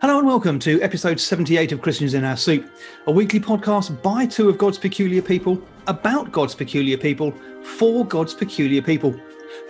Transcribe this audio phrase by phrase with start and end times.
[0.00, 2.66] Hello and welcome to episode 78 of Christians in Our Soup,
[3.06, 8.32] a weekly podcast by two of God's peculiar people, about God's peculiar people, for God's
[8.32, 9.14] peculiar people.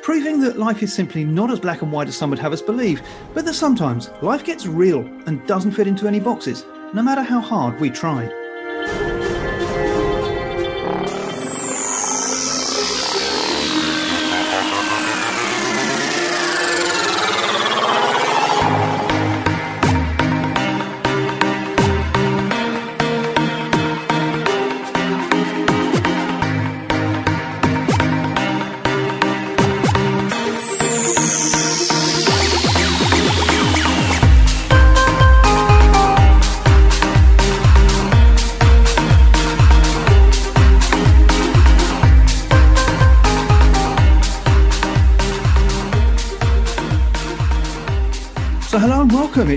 [0.03, 2.63] Proving that life is simply not as black and white as some would have us
[2.63, 3.03] believe,
[3.35, 7.41] but that sometimes life gets real and doesn't fit into any boxes, no matter how
[7.41, 8.31] hard we try.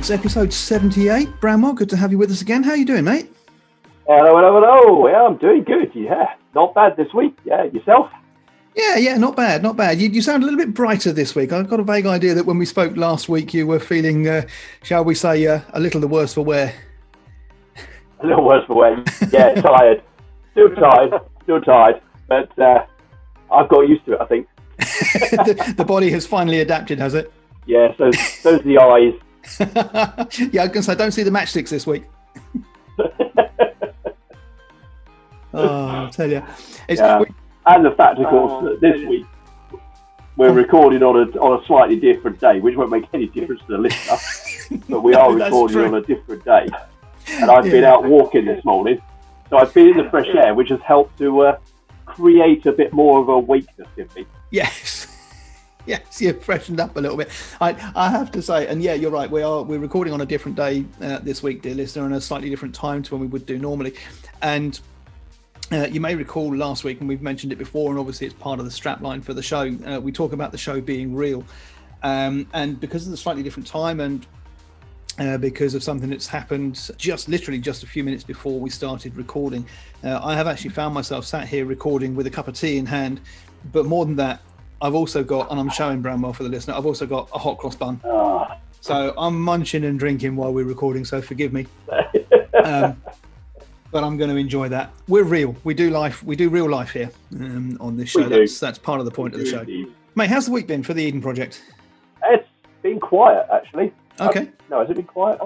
[0.03, 1.29] It's episode 78.
[1.39, 2.61] Bramwell, good to have you with us again.
[2.61, 3.33] How are you doing, mate?
[4.05, 5.07] Hello, hello, hello.
[5.07, 5.91] Yeah, I'm doing good.
[5.93, 7.37] Yeah, not bad this week.
[7.45, 8.11] Yeah, yourself?
[8.75, 10.01] Yeah, yeah, not bad, not bad.
[10.01, 11.53] You, you sound a little bit brighter this week.
[11.53, 14.41] I've got a vague idea that when we spoke last week, you were feeling, uh,
[14.83, 16.75] shall we say, uh, a little the worse for wear.
[18.19, 19.01] A little worse for wear.
[19.31, 20.03] Yeah, tired.
[20.51, 21.13] Still tired.
[21.43, 22.01] Still tired.
[22.27, 22.85] But uh,
[23.49, 24.47] I've got used to it, I think.
[24.79, 27.31] the, the body has finally adapted, has it?
[27.65, 28.11] Yeah, so
[28.43, 29.13] those are the eyes.
[29.59, 32.03] yeah, I was going to say, I don't see the matchsticks this week.
[35.53, 36.43] oh, I'll tell you.
[36.87, 37.19] It's, Yeah.
[37.19, 37.27] we-
[37.65, 39.25] And the fact, of course, that this week
[40.35, 43.73] we're recording on a on a slightly different day, which won't make any difference to
[43.73, 44.79] the listener.
[44.89, 45.85] but we are That's recording true.
[45.87, 46.67] on a different day.
[47.29, 49.01] And I've been out walking this morning,
[49.49, 51.57] so I've been in the fresh air, which has helped to uh,
[52.05, 54.25] create a bit more of a wakeness in me.
[54.51, 54.92] Yes.
[55.87, 57.29] Yes, you've freshened up a little bit.
[57.59, 59.29] I, I have to say, and yeah, you're right.
[59.29, 62.21] We are we're recording on a different day uh, this week, dear listener, and a
[62.21, 63.93] slightly different time to when we would do normally.
[64.41, 64.79] And
[65.73, 68.59] uh, you may recall last week, and we've mentioned it before, and obviously it's part
[68.59, 69.75] of the strapline for the show.
[69.85, 71.43] Uh, we talk about the show being real,
[72.01, 74.25] um, and because of the slightly different time and
[75.19, 79.15] uh, because of something that's happened just literally just a few minutes before we started
[79.17, 79.67] recording.
[80.03, 82.85] Uh, I have actually found myself sat here recording with a cup of tea in
[82.85, 83.19] hand,
[83.73, 84.41] but more than that,
[84.83, 87.57] I've also got, and I'm showing Bramwell for the listener, I've also got a hot
[87.57, 88.01] cross bun.
[88.03, 88.57] Ah.
[88.81, 91.65] So I'm munching and drinking while we're recording, so forgive me.
[92.63, 93.01] Um,
[93.91, 94.93] but I'm going to enjoy that.
[95.09, 95.53] We're real.
[95.65, 96.23] We do life.
[96.23, 98.29] We do real life here um, on this show.
[98.29, 99.65] That's that's part of the point of the show.
[100.15, 101.61] Mate, how's the week been for the Eden Project?
[102.29, 102.47] It's
[102.83, 103.91] been quiet, actually.
[104.21, 104.49] Okay.
[104.69, 105.41] No, has it been quiet?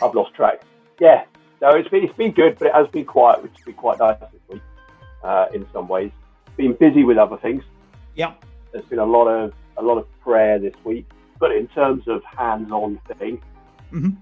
[0.00, 0.62] I've lost track.
[1.00, 1.24] Yeah.
[1.60, 3.98] No, it's been it's been good, but it has been quiet, which has been quite
[3.98, 4.62] nice this week.
[5.24, 6.12] Uh, in some ways,
[6.56, 7.64] been busy with other things.
[8.14, 8.34] Yeah.
[8.72, 11.06] There's been a lot of a lot of prayer this week,
[11.38, 13.40] but in terms of hands-on thing,
[13.92, 14.16] Mhm.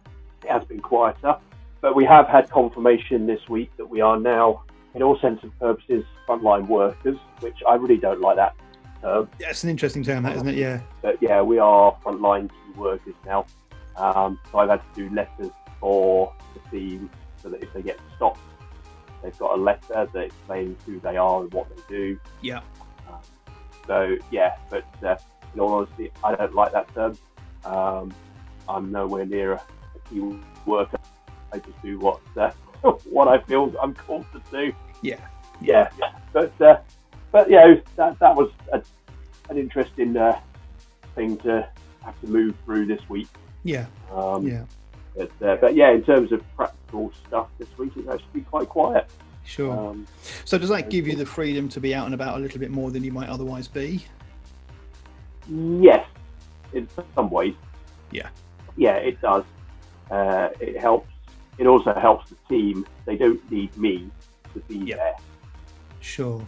[0.45, 1.37] it has been quieter.
[1.81, 4.63] But we have had confirmation this week that we are now,
[4.95, 8.55] in all sense of purposes, frontline workers, which I really don't like that
[9.03, 9.29] term.
[9.41, 10.55] That's an interesting term, that isn't it?
[10.57, 10.81] Yeah.
[11.03, 13.47] But yeah, we are frontline workers now.
[13.97, 15.51] Um, so I've had to do letters
[15.81, 17.11] for the team
[17.43, 18.41] so that if they get stopped,
[19.23, 22.19] they've got a letter that explains who they are and what they do.
[22.43, 22.61] Yeah.
[23.89, 25.17] So yeah, but uh,
[25.55, 27.19] in all honesty, I don't like that term.
[27.65, 28.15] Um,
[28.69, 29.63] I'm nowhere near a,
[30.09, 30.99] key worker.
[31.53, 32.53] I just do what uh,
[33.11, 34.73] what I feel I'm called to do.
[35.61, 35.91] Yeah.
[35.99, 36.77] Yeah, but uh,
[37.33, 38.83] but yeah, that that was a,
[39.51, 40.39] an interesting uh,
[41.15, 41.69] thing to
[42.05, 43.29] have to move through this week.
[43.65, 43.87] Yeah.
[44.13, 44.65] Um, Yeah.
[45.17, 49.11] But, uh, but yeah, in terms of practical stuff this week, it's actually quite quiet.
[49.49, 49.73] Sure.
[49.73, 50.07] Um,
[50.45, 52.71] So does that give you the freedom to be out and about a little bit
[52.71, 54.05] more than you might otherwise be?
[55.51, 56.07] yes,
[56.75, 57.55] in some ways.
[58.11, 58.29] Yeah.
[58.77, 59.45] Yeah, it does.
[60.11, 61.09] Uh, it helps.
[61.57, 62.87] It also helps the team.
[63.07, 64.11] They don't need me
[64.53, 64.97] to be Yeah.
[64.97, 65.15] there.
[66.01, 66.45] Sure.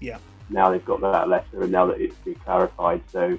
[0.00, 0.18] Yeah.
[0.48, 3.00] Now they've got that letter, and now that it's been clarified.
[3.12, 3.38] So,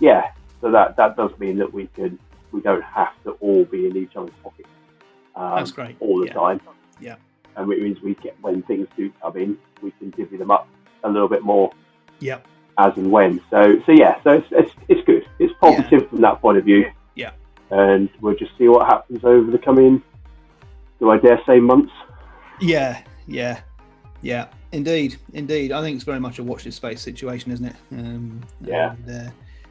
[0.00, 0.32] yeah.
[0.60, 2.18] So that that does mean that we can
[2.52, 4.68] we don't have to all be in each other's pockets.
[5.34, 5.96] Um, That's great.
[6.00, 6.34] all the Yeah.
[6.34, 6.60] time.
[7.00, 7.16] Yeah.
[7.56, 10.68] And it means we get when things do come in, we can divvy them up
[11.04, 11.72] a little bit more
[12.20, 12.38] Yeah.
[12.78, 13.40] as and when.
[13.50, 15.24] So so yeah, so it's it's, it's good.
[15.38, 16.90] It's positive from that point of view.
[17.14, 17.30] Yeah.
[17.70, 20.02] And we'll just see what happens over the coming.
[21.00, 21.92] Do I dare say months?
[22.60, 23.02] Yeah.
[23.26, 23.60] Yeah.
[24.22, 24.46] Yeah.
[24.72, 25.16] Indeed.
[25.32, 25.72] Indeed.
[25.72, 27.76] I think it's very much a watch this space situation, isn't it?
[27.92, 28.92] Um, Yeah.
[29.06, 29.30] And, uh,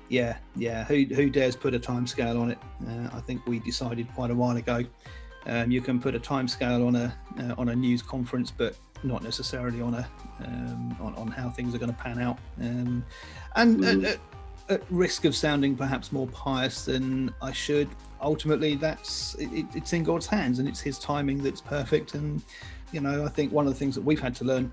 [0.09, 0.38] yeah.
[0.56, 0.83] Yeah.
[0.86, 2.57] Who who dares put a time scale on it?
[2.88, 4.83] Uh, I think we decided quite a while ago.
[5.45, 8.75] Um, you can put a time scale on a uh, on a news conference, but
[9.04, 10.07] not necessarily on a
[10.45, 12.38] um, on, on how things are going to pan out.
[12.62, 13.04] Um,
[13.56, 14.06] and Mm.
[14.06, 14.19] at, at,
[14.69, 17.90] at risk of sounding perhaps more pious than I should,
[18.22, 22.13] ultimately that's it, it's in God's hands and it's His timing that's perfect.
[22.13, 22.42] And
[22.94, 24.72] you know, I think one of the things that we've had to learn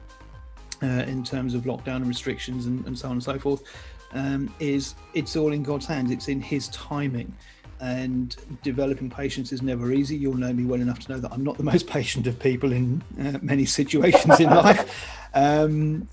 [0.83, 3.63] uh, in terms of lockdown and restrictions and, and so on and so forth
[4.13, 6.11] um, is it's all in God's hands.
[6.11, 7.35] It's in His timing.
[7.81, 10.17] And developing patience is never easy.
[10.17, 12.73] You'll know me well enough to know that I'm not the most patient of people
[12.73, 15.07] in uh, many situations in life.
[15.35, 16.09] Um,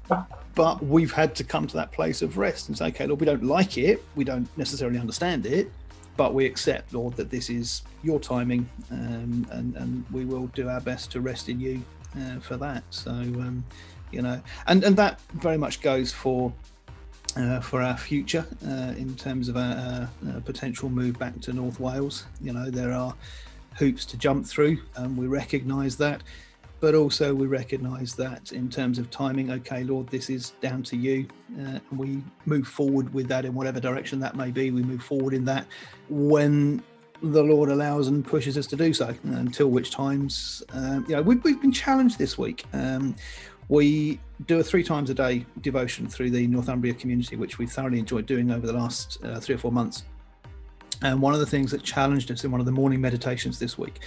[0.55, 3.25] but we've had to come to that place of rest and say, okay, Lord, we
[3.25, 5.71] don't like it, we don't necessarily understand it,
[6.17, 10.67] but we accept, Lord, that this is your timing, um, and and we will do
[10.67, 11.83] our best to rest in you
[12.19, 12.83] uh, for that.
[12.89, 13.63] So, um,
[14.11, 16.51] you know, and and that very much goes for.
[17.35, 21.79] Uh, for our future, uh, in terms of a, a, potential move back to North
[21.79, 23.13] Wales, you know there are
[23.77, 26.23] hoops to jump through, and we recognise that
[26.79, 30.95] but also we recognize that in terms of timing okay lord this is down to
[30.95, 31.27] you.
[31.59, 34.71] Uh, we move forward with that in whatever direction that may be.
[34.71, 35.65] We move forward in that
[36.09, 36.83] when
[37.23, 41.21] the lord allows and pushes us to do so until which times um, you know
[41.21, 42.65] we've, we've been challenged this week.
[42.73, 43.15] Um,
[43.69, 47.99] we do a three times a day devotion through the northumbria community which we've thoroughly
[47.99, 50.03] enjoyed doing over the last uh, three or four months
[51.01, 53.77] and one of the things that challenged us in one of the morning meditations this
[53.77, 53.99] week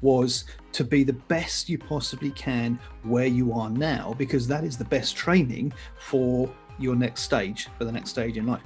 [0.00, 4.78] was to be the best you possibly can where you are now, because that is
[4.78, 8.62] the best training for your next stage, for the next stage in life.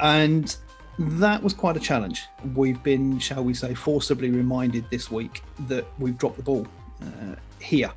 [0.00, 0.56] And
[0.98, 2.24] that was quite a challenge.
[2.54, 6.66] We've been, shall we say, forcibly reminded this week that we've dropped the ball
[7.02, 7.92] uh, here.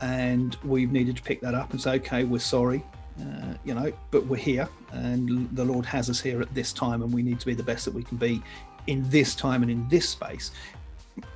[0.00, 2.82] And we've needed to pick that up and say, okay, we're sorry,
[3.20, 7.02] uh, you know, but we're here and the Lord has us here at this time,
[7.02, 8.42] and we need to be the best that we can be
[8.86, 10.50] in this time and in this space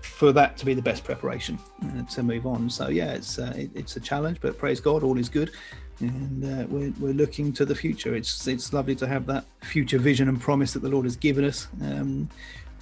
[0.01, 2.71] for that to be the best preparation uh, to move on.
[2.71, 5.51] So yeah, it's uh, it, it's a challenge, but praise God, all is good,
[6.01, 8.15] and uh, we're, we're looking to the future.
[8.15, 11.45] It's it's lovely to have that future vision and promise that the Lord has given
[11.45, 12.29] us, um,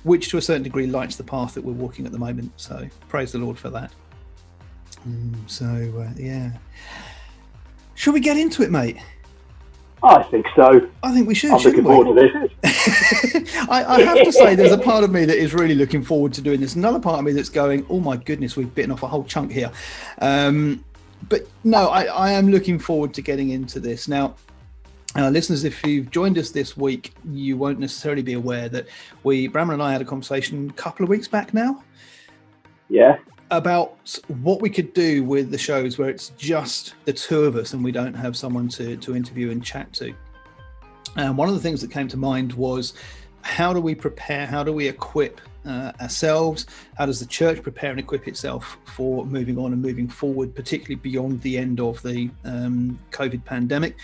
[0.03, 2.53] which to a certain degree lights the path that we're walking at the moment.
[2.56, 3.93] So praise the Lord for that.
[5.05, 6.52] Um, so uh, yeah,
[7.94, 8.99] shall we get into it, mate?
[10.02, 10.88] I think so.
[11.02, 11.50] I think we should.
[11.50, 13.55] I'm looking forward to this.
[13.69, 16.32] I, I, have to say, there's a part of me that is really looking forward
[16.35, 16.75] to doing this.
[16.75, 19.52] Another part of me that's going, "Oh my goodness, we've bitten off a whole chunk
[19.52, 19.70] here."
[20.20, 20.85] Um,
[21.29, 24.37] but no, I, I, am looking forward to getting into this now.
[25.17, 28.87] Uh, listeners, if you've joined us this week, you won't necessarily be aware that
[29.23, 31.82] we, Bramwell and I, had a conversation a couple of weeks back now.
[32.88, 33.19] Yeah
[33.50, 37.73] about what we could do with the shows where it's just the two of us
[37.73, 40.14] and we don't have someone to, to interview and chat to.
[41.17, 42.94] And one of the things that came to mind was
[43.43, 46.67] how do we prepare, how do we equip uh, ourselves?
[46.97, 50.96] How does the church prepare and equip itself for moving on and moving forward, particularly
[50.96, 53.96] beyond the end of the um, COVID pandemic?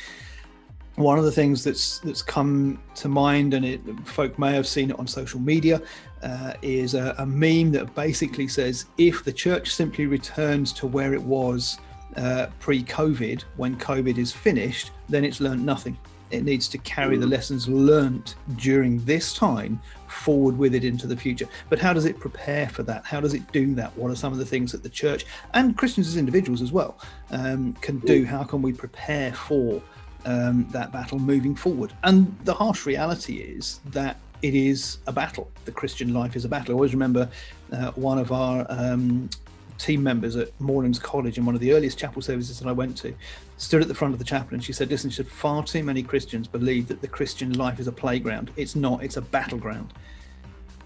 [0.96, 4.90] One of the things that's that's come to mind, and it, folk may have seen
[4.90, 5.80] it on social media,
[6.22, 11.12] uh, is a, a, meme that basically says if the church simply returns to where
[11.12, 11.78] it was
[12.16, 15.98] uh, pre-COVID, when COVID is finished, then it's learned nothing.
[16.30, 21.16] It needs to carry the lessons learnt during this time forward with it into the
[21.16, 21.46] future.
[21.68, 23.04] But how does it prepare for that?
[23.04, 23.96] How does it do that?
[23.96, 26.98] What are some of the things that the church and Christians as individuals as well
[27.30, 28.24] um, can do?
[28.24, 29.80] How can we prepare for
[30.26, 31.92] um, that battle moving forward.
[32.02, 35.50] And the harsh reality is that it is a battle.
[35.64, 36.72] The Christian life is a battle.
[36.72, 37.30] I always remember
[37.72, 39.30] uh, one of our um,
[39.78, 42.96] team members at Moorlands College in one of the earliest chapel services that I went
[42.98, 43.14] to
[43.56, 45.82] stood at the front of the chapel and she said, Listen, she said, far too
[45.82, 48.50] many Christians believe that the Christian life is a playground.
[48.56, 49.94] It's not, it's a battleground.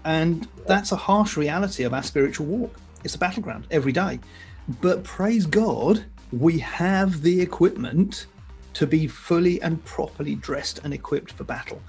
[0.05, 2.79] And that's a harsh reality of our spiritual walk.
[3.03, 4.19] It's a battleground every day.
[4.79, 8.27] But praise God, we have the equipment
[8.73, 11.81] to be fully and properly dressed and equipped for battle.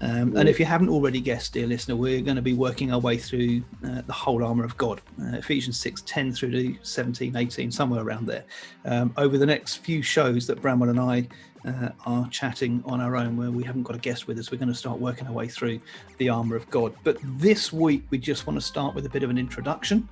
[0.00, 2.98] Um, and if you haven't already guessed, dear listener, we're going to be working our
[2.98, 7.34] way through uh, the whole armour of God, uh, Ephesians 6 10 through to 17,
[7.34, 8.44] 18, somewhere around there,
[8.84, 11.26] um, over the next few shows that Bramwell and I
[11.66, 14.50] uh, are chatting on our own, where we haven't got a guest with us.
[14.50, 15.80] We're going to start working our way through
[16.18, 16.94] the armour of God.
[17.02, 20.06] But this week, we just want to start with a bit of an introduction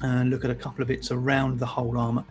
[0.00, 2.24] and look at a couple of bits around the whole armour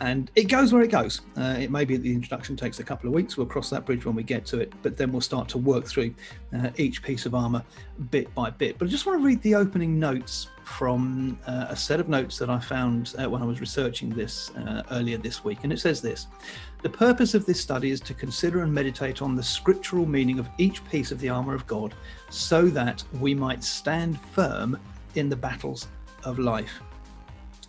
[0.00, 1.22] and it goes where it goes.
[1.36, 3.36] Uh, it may be that the introduction takes a couple of weeks.
[3.36, 5.86] We'll cross that bridge when we get to it, but then we'll start to work
[5.86, 6.14] through
[6.56, 7.64] uh, each piece of armor
[8.10, 8.78] bit by bit.
[8.78, 12.38] But I just want to read the opening notes from uh, a set of notes
[12.38, 15.60] that I found uh, when I was researching this uh, earlier this week.
[15.62, 16.26] And it says this
[16.82, 20.48] The purpose of this study is to consider and meditate on the scriptural meaning of
[20.58, 21.94] each piece of the armor of God
[22.30, 24.78] so that we might stand firm
[25.14, 25.88] in the battles
[26.24, 26.82] of life.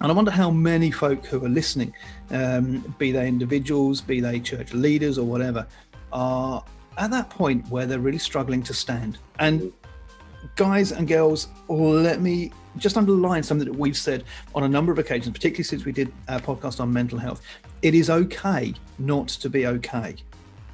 [0.01, 1.93] And I wonder how many folk who are listening,
[2.31, 5.67] um, be they individuals, be they church leaders or whatever,
[6.13, 6.63] are
[6.97, 9.17] at that point where they're really struggling to stand.
[9.39, 9.73] And
[10.55, 14.23] guys and girls, let me just underline something that we've said
[14.55, 17.41] on a number of occasions, particularly since we did a podcast on mental health.
[17.81, 20.15] It is okay not to be okay.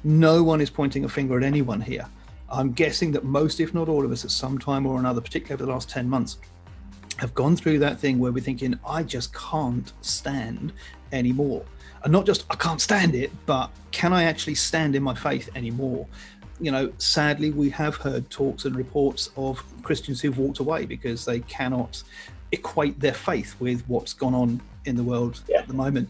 [0.04, 2.06] No one is pointing a finger at anyone here.
[2.48, 5.54] I'm guessing that most, if not all of us, at some time or another, particularly
[5.54, 6.38] over the last 10 months,
[7.18, 10.72] have gone through that thing where we're thinking, I just can't stand
[11.12, 11.64] anymore.
[12.04, 15.48] And not just, I can't stand it, but can I actually stand in my faith
[15.56, 16.06] anymore?
[16.60, 21.24] You know, sadly, we have heard talks and reports of Christians who've walked away because
[21.24, 22.02] they cannot
[22.52, 25.58] equate their faith with what's gone on in the world yeah.
[25.58, 26.08] at the moment.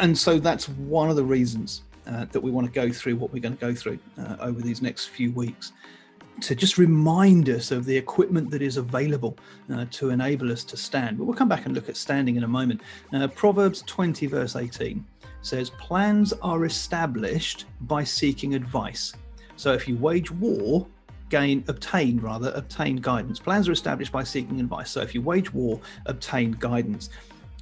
[0.00, 3.32] And so that's one of the reasons uh, that we want to go through what
[3.32, 5.72] we're going to go through uh, over these next few weeks
[6.40, 9.36] to just remind us of the equipment that is available
[9.72, 11.18] uh, to enable us to stand.
[11.18, 12.80] But we'll come back and look at standing in a moment.
[13.12, 15.04] Uh, Proverbs 20, verse 18
[15.42, 19.12] says, Plans are established by seeking advice.
[19.56, 20.86] So if you wage war,
[21.28, 23.38] gain, obtain rather, obtain guidance.
[23.38, 24.90] Plans are established by seeking advice.
[24.90, 27.10] So if you wage war, obtain guidance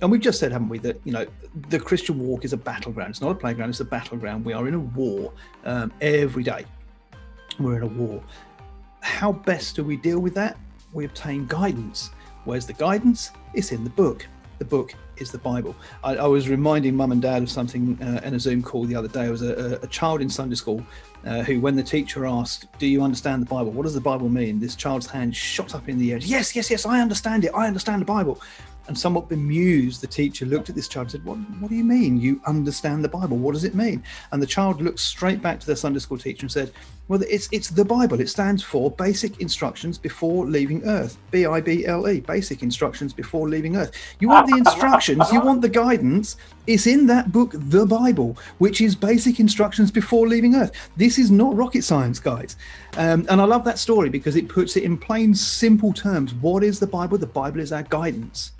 [0.00, 1.26] and we've just said, haven't we, that you know
[1.68, 3.10] the Christian walk is a battleground.
[3.10, 4.44] It's not a playground; it's a battleground.
[4.44, 5.32] We are in a war
[5.64, 6.64] um, every day.
[7.58, 8.22] We're in a war.
[9.00, 10.56] How best do we deal with that?
[10.92, 12.10] We obtain guidance.
[12.44, 13.30] Where's the guidance?
[13.54, 14.26] It's in the book.
[14.58, 15.74] The book is the Bible.
[16.04, 18.94] I, I was reminding mum and dad of something uh, in a Zoom call the
[18.94, 19.26] other day.
[19.26, 20.84] It was a, a child in Sunday school
[21.24, 23.70] uh, who, when the teacher asked, Do you understand the Bible?
[23.70, 24.60] What does the Bible mean?
[24.60, 26.18] This child's hand shot up in the air.
[26.18, 27.52] Yes, yes, yes, I understand it.
[27.54, 28.40] I understand the Bible.
[28.88, 31.84] And somewhat bemused, the teacher looked at this child and said, what, what do you
[31.84, 33.36] mean you understand the Bible?
[33.36, 34.02] What does it mean?
[34.32, 36.72] And the child looked straight back to their Sunday school teacher and said,
[37.08, 38.20] Well, it's, it's the Bible.
[38.20, 41.18] It stands for Basic Instructions Before Leaving Earth.
[41.30, 43.92] B I B L E, Basic Instructions Before Leaving Earth.
[44.18, 46.36] You want the instructions, you want the guidance.
[46.66, 50.72] It's in that book, the Bible, which is Basic Instructions Before Leaving Earth.
[50.96, 52.56] This is not rocket science, guys.
[52.96, 56.34] Um, and I love that story because it puts it in plain, simple terms.
[56.34, 57.18] What is the Bible?
[57.18, 58.52] The Bible is our guidance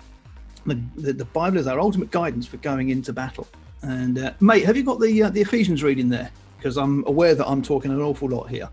[0.65, 3.47] the, the, the, Bible is our ultimate guidance for going into battle.
[3.81, 6.31] And uh, mate, have you got the uh, the Ephesians reading there?
[6.57, 8.69] Because I'm aware that I'm talking an awful lot here.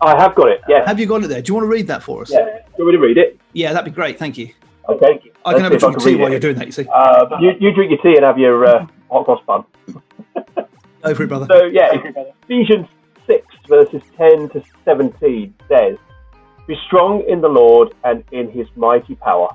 [0.00, 0.60] I have got it.
[0.68, 0.86] Yeah.
[0.86, 1.42] Have you got it there?
[1.42, 2.30] Do you want to read that for us?
[2.30, 2.44] Yeah.
[2.44, 3.40] Do you want me to read it?
[3.52, 4.18] Yeah, that'd be great.
[4.18, 4.50] Thank you.
[4.88, 5.20] Okay.
[5.44, 6.66] I can have a drink of tea while you're doing that.
[6.66, 6.86] You see.
[6.86, 9.64] Uh, you, you drink your tea and have your uh, hot cross bun.
[11.04, 11.46] Over it, brother.
[11.50, 11.90] So yeah,
[12.44, 12.86] Ephesians
[13.26, 15.96] six verses ten to seventeen says,
[16.66, 19.54] "Be strong in the Lord and in His mighty power."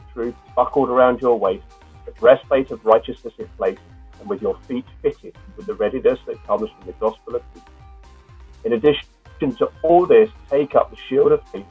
[0.13, 1.65] truth buckled around your waist,
[2.05, 3.79] the breastplate of righteousness in place,
[4.19, 7.63] and with your feet fitted with the readiness that comes from the gospel of peace.
[8.63, 9.05] In addition
[9.57, 11.65] to all this, take up the shield of faith,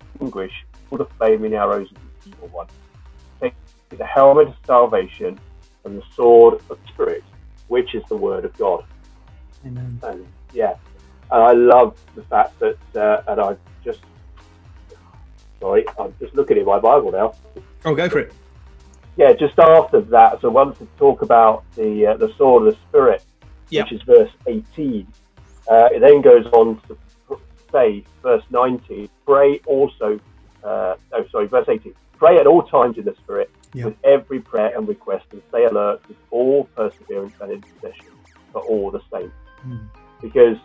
[0.00, 0.52] extinguish
[0.90, 2.66] all the flaming arrows of the evil one.
[3.40, 3.54] Take
[3.90, 5.38] the helmet of salvation
[5.84, 7.22] and the sword of Spirit,
[7.68, 8.84] which is the word of God.
[9.64, 9.98] Amen.
[10.02, 10.74] And yeah,
[11.30, 14.00] and I love the fact that, uh, and I just
[15.60, 17.34] Sorry, I'm just looking at my Bible now.
[17.84, 18.32] Oh, go for it.
[19.16, 22.80] Yeah, just after that, so once to talk about the uh, the sword of the
[22.88, 23.24] spirit,
[23.70, 23.86] yep.
[23.86, 25.06] which is verse 18,
[25.68, 26.98] uh, it then goes on to
[27.72, 30.20] say, verse 19, pray also.
[30.62, 31.94] Uh, oh, sorry, verse 18.
[32.18, 33.86] Pray at all times in the spirit yep.
[33.86, 38.12] with every prayer and request, and stay alert with all perseverance and intercession
[38.52, 39.34] for all the saints.
[39.66, 39.88] Mm.
[40.20, 40.56] Because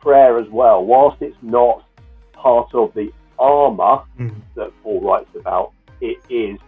[0.00, 1.84] prayer as well, whilst it's not
[2.32, 4.34] part of the armor mm.
[4.54, 6.58] that Paul writes about, it is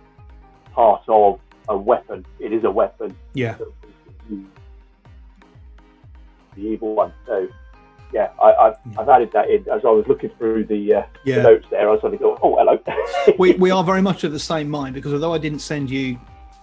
[0.73, 2.26] part of a weapon.
[2.40, 3.16] It is a weapon.
[3.33, 3.57] Yeah.
[4.28, 4.45] The
[6.61, 7.12] evil one.
[7.26, 7.49] So,
[8.12, 9.14] yeah, I, have yeah.
[9.14, 11.37] added that in as I was looking through the, uh, yeah.
[11.37, 11.88] the notes there.
[11.88, 12.78] I suddenly going, oh, hello.
[13.38, 16.19] we, we are very much of the same mind because although I didn't send you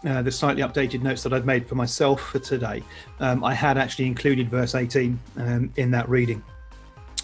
[0.05, 2.83] uh, the slightly updated notes that I'd made for myself for today,
[3.19, 6.43] um, I had actually included verse 18 um, in that reading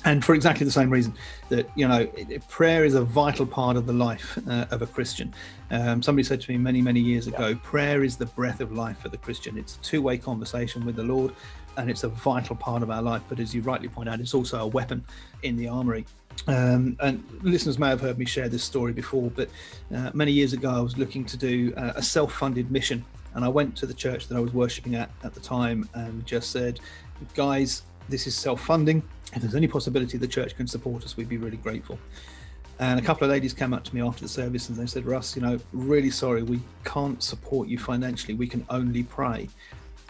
[0.05, 1.13] and for exactly the same reason
[1.49, 2.07] that you know
[2.47, 5.33] prayer is a vital part of the life uh, of a christian.
[5.71, 8.99] Um, somebody said to me many many years ago prayer is the breath of life
[8.99, 9.57] for the christian.
[9.57, 11.33] It's a two-way conversation with the lord
[11.77, 13.21] and it's a vital part of our life.
[13.29, 15.03] But as you rightly point out it's also a weapon
[15.43, 16.05] in the armory.
[16.47, 19.49] Um, and listeners may have heard me share this story before but
[19.93, 23.47] uh, many years ago i was looking to do uh, a self-funded mission and i
[23.47, 26.79] went to the church that i was worshipping at at the time and just said
[27.33, 29.01] guys this is self-funding
[29.33, 31.99] if there's any possibility the church can support us, we'd be really grateful.
[32.79, 35.05] And a couple of ladies came up to me after the service and they said,
[35.05, 38.35] Russ, you know, really sorry, we can't support you financially.
[38.35, 39.49] We can only pray.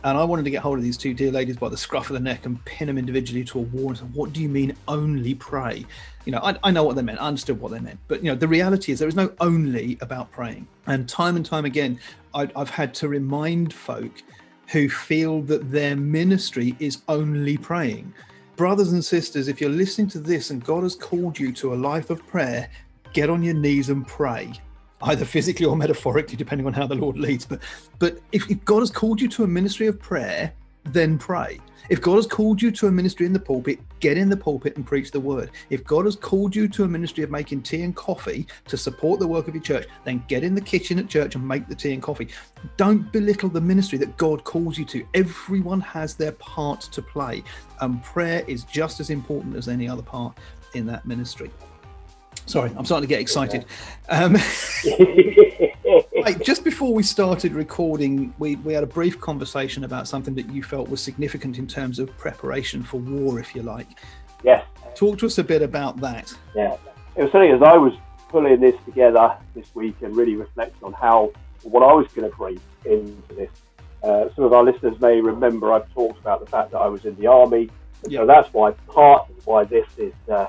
[0.03, 2.13] And I wanted to get hold of these two dear ladies by the scruff of
[2.13, 4.75] the neck and pin them individually to a wall and say, What do you mean
[4.87, 5.85] only pray?
[6.25, 7.19] You know, I, I know what they meant.
[7.19, 7.99] I understood what they meant.
[8.07, 10.67] But, you know, the reality is there is no only about praying.
[10.85, 11.99] And time and time again,
[12.35, 14.11] I, I've had to remind folk
[14.67, 18.13] who feel that their ministry is only praying
[18.57, 21.75] brothers and sisters, if you're listening to this and God has called you to a
[21.75, 22.69] life of prayer,
[23.13, 24.51] get on your knees and pray,
[25.03, 27.45] either physically or metaphorically, depending on how the Lord leads.
[27.45, 27.61] But
[27.99, 30.51] but if, if God has called you to a ministry of prayer,
[30.83, 31.59] then pray.
[31.89, 34.75] If God has called you to a ministry in the pulpit, get in the pulpit
[34.75, 35.51] and preach the word.
[35.69, 39.19] If God has called you to a ministry of making tea and coffee to support
[39.19, 41.75] the work of your church, then get in the kitchen at church and make the
[41.75, 42.29] tea and coffee.
[42.75, 45.05] Don't belittle the ministry that God calls you to.
[45.13, 47.43] Everyone has their part to play,
[47.81, 50.37] and prayer is just as important as any other part
[50.73, 51.51] in that ministry.
[52.47, 53.65] Sorry, I'm starting to get excited.
[54.07, 54.35] Um,
[56.23, 60.49] right, just before we started recording, we, we had a brief conversation about something that
[60.49, 63.87] you felt was significant in terms of preparation for war, if you like.
[64.43, 64.65] Yes.
[64.95, 66.33] Talk to us a bit about that.
[66.55, 66.77] Yeah.
[67.17, 67.93] It was funny as I was
[68.29, 72.37] pulling this together this week and really reflecting on how what I was going to
[72.37, 73.51] bring into this.
[74.03, 77.03] Uh, some of our listeners may remember I've talked about the fact that I was
[77.03, 77.69] in the army.
[78.09, 80.47] So that's why part of why this is uh,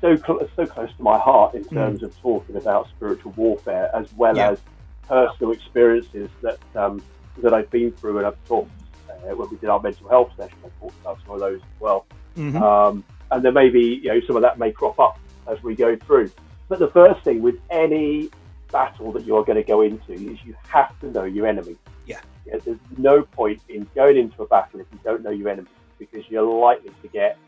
[0.00, 2.04] so cl- so close to my heart in terms mm.
[2.04, 4.50] of talking about spiritual warfare as well yeah.
[4.50, 4.60] as
[5.06, 7.02] personal experiences that um,
[7.38, 8.70] that I've been through and I've talked
[9.08, 10.56] uh, when we did our mental health session.
[10.64, 12.62] I talked about some of those as well, mm-hmm.
[12.62, 15.96] um, and then maybe you know some of that may crop up as we go
[15.96, 16.30] through.
[16.68, 18.30] But the first thing with any
[18.70, 21.76] battle that you are going to go into is you have to know your enemy.
[22.06, 22.20] Yeah.
[22.46, 22.56] yeah.
[22.62, 26.24] There's no point in going into a battle if you don't know your enemy because
[26.28, 27.38] you're likely to get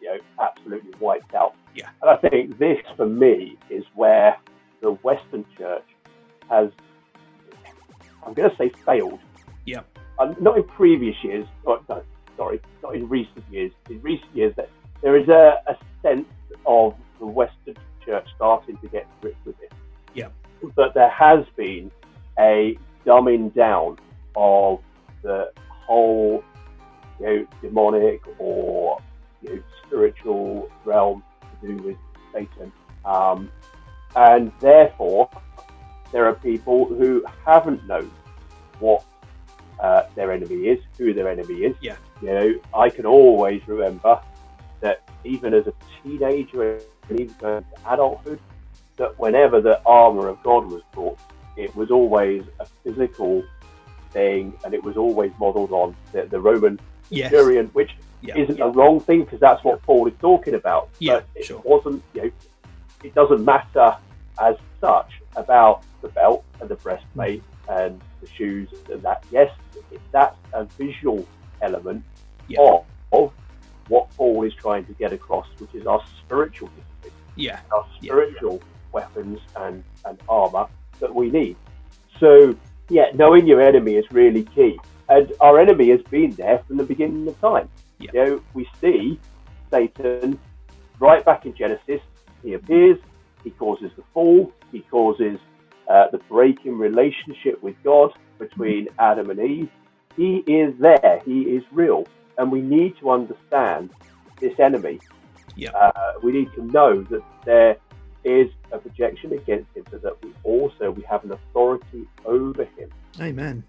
[0.00, 1.54] you know absolutely wiped out.
[1.78, 1.90] Yeah.
[2.02, 4.36] And I think this, for me, is where
[4.80, 5.84] the Western Church
[6.50, 6.70] has,
[8.26, 9.20] I'm going to say, failed.
[9.64, 9.82] Yeah.
[10.18, 12.02] Uh, not in previous years, or, no,
[12.36, 13.70] sorry, not in recent years.
[13.88, 14.70] In recent years, that
[15.02, 16.26] there is a, a sense
[16.66, 19.72] of the Western Church starting to get grip with it.
[20.14, 20.30] Yeah.
[20.74, 21.92] But there has been
[22.40, 23.98] a dumbing down
[24.34, 24.80] of
[25.22, 25.52] the
[25.86, 26.42] whole,
[27.20, 29.00] you know, demonic or
[29.42, 31.22] you know, spiritual realm
[31.62, 31.96] do with
[32.32, 32.72] Satan.
[33.04, 33.50] Um,
[34.16, 35.30] and therefore,
[36.12, 38.10] there are people who haven't known
[38.78, 39.04] what
[39.80, 41.76] uh, their enemy is, who their enemy is.
[41.80, 41.96] Yeah.
[42.22, 44.20] You know, I can always remember
[44.80, 48.40] that even as a teenager and even going to adulthood,
[48.96, 51.18] that whenever the armor of God was brought,
[51.56, 53.44] it was always a physical
[54.10, 57.30] thing, and it was always modelled on the, the Roman yes.
[57.30, 57.90] centurion, which
[58.20, 58.36] yeah.
[58.36, 58.64] isn't yeah.
[58.64, 60.88] a wrong thing because that's what Paul is talking about.
[60.98, 61.62] Yeah, but it sure.
[61.64, 62.30] wasn't, you know,
[63.04, 63.96] it doesn't matter
[64.40, 67.86] as such about the belt and the breastplate mm.
[67.86, 69.24] and the shoes and that.
[69.30, 69.50] Yes,
[70.12, 71.26] that's a visual
[71.62, 72.04] element
[72.48, 72.60] yeah.
[72.60, 73.32] of, of
[73.88, 78.60] what Paul is trying to get across, which is our spiritual discipline, yeah, our spiritual
[78.92, 80.66] weapons and, and armor
[81.00, 81.56] that we need.
[82.18, 82.56] So,
[82.88, 84.78] yeah, knowing your enemy is really key.
[85.08, 87.70] And our enemy has been there from the beginning of time.
[87.98, 88.10] Yeah.
[88.12, 89.18] You know, we see
[89.70, 90.38] Satan
[91.00, 92.00] right back in Genesis.
[92.42, 92.98] He appears,
[93.44, 95.38] he causes the fall, he causes
[95.88, 99.70] uh, the break in relationship with God between Adam and Eve.
[100.16, 102.06] He is there, he is real,
[102.36, 103.90] and we need to understand
[104.40, 105.00] this enemy.
[105.56, 105.70] Yeah.
[105.70, 107.76] Uh, we need to know that there
[108.24, 112.90] is a projection against him, so that we also we have an authority over him.
[113.20, 113.64] Amen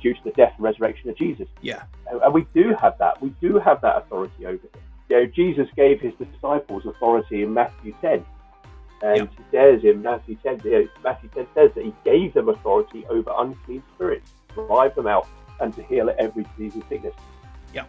[0.00, 1.48] due to the death and resurrection of Jesus.
[1.60, 1.82] Yeah.
[2.22, 3.20] And we do have that.
[3.20, 4.82] We do have that authority over him.
[5.08, 8.24] You know, Jesus gave his disciples authority in Matthew 10.
[9.02, 9.30] And yep.
[9.30, 10.60] he says in Matthew 10,
[11.02, 15.26] Matthew 10 says that he gave them authority over unclean spirits, to drive them out,
[15.60, 17.14] and to heal every disease and sickness.
[17.74, 17.86] Yeah.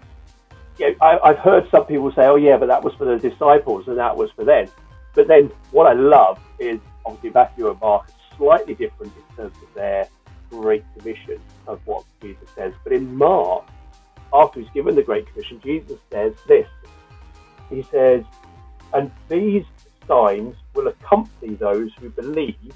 [0.77, 3.17] You know, I, I've heard some people say, oh, yeah, but that was for the
[3.17, 4.67] disciples and that was for them.
[5.13, 9.55] But then what I love is obviously Matthew and Mark are slightly different in terms
[9.61, 10.07] of their
[10.51, 12.73] Great Commission of what Jesus says.
[12.83, 13.65] But in Mark,
[14.33, 16.67] after he's given the Great Commission, Jesus says this.
[17.69, 18.23] He says,
[18.93, 19.63] And these
[20.07, 22.73] signs will accompany those who believe.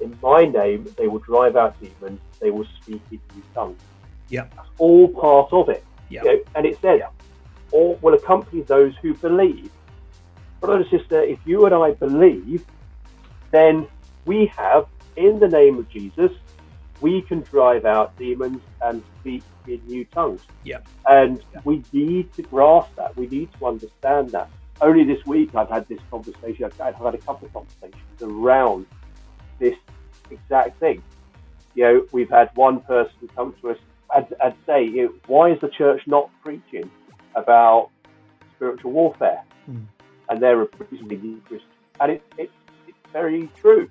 [0.00, 3.80] In my name, they will drive out demons, they will speak in new tongues.
[4.28, 4.46] Yeah.
[4.56, 5.84] That's all part of it.
[6.08, 6.24] Yeah.
[6.24, 7.02] You know, and it says,
[7.70, 9.70] Or will accompany those who believe.
[10.60, 12.64] Brother and sister, if you and I believe,
[13.50, 13.86] then
[14.26, 16.30] we have, in the name of Jesus,
[17.00, 20.42] we can drive out demons and speak in new tongues.
[20.64, 20.78] Yeah.
[21.06, 21.60] And yeah.
[21.64, 23.16] we need to grasp that.
[23.16, 24.48] We need to understand that.
[24.80, 26.64] only this week I've had this conversation.
[26.64, 28.86] I've, I've had a couple of conversations around
[29.58, 29.76] this
[30.30, 31.02] exact thing.
[31.74, 33.78] You know, we've had one person come to us
[34.14, 36.90] and, and say, you know, why is the church not preaching
[37.34, 37.90] about
[38.56, 39.42] spiritual warfare?
[39.70, 39.86] Mm.
[40.28, 41.62] And they're new Christians.
[42.00, 42.50] And it, it,
[42.86, 43.88] it's very true.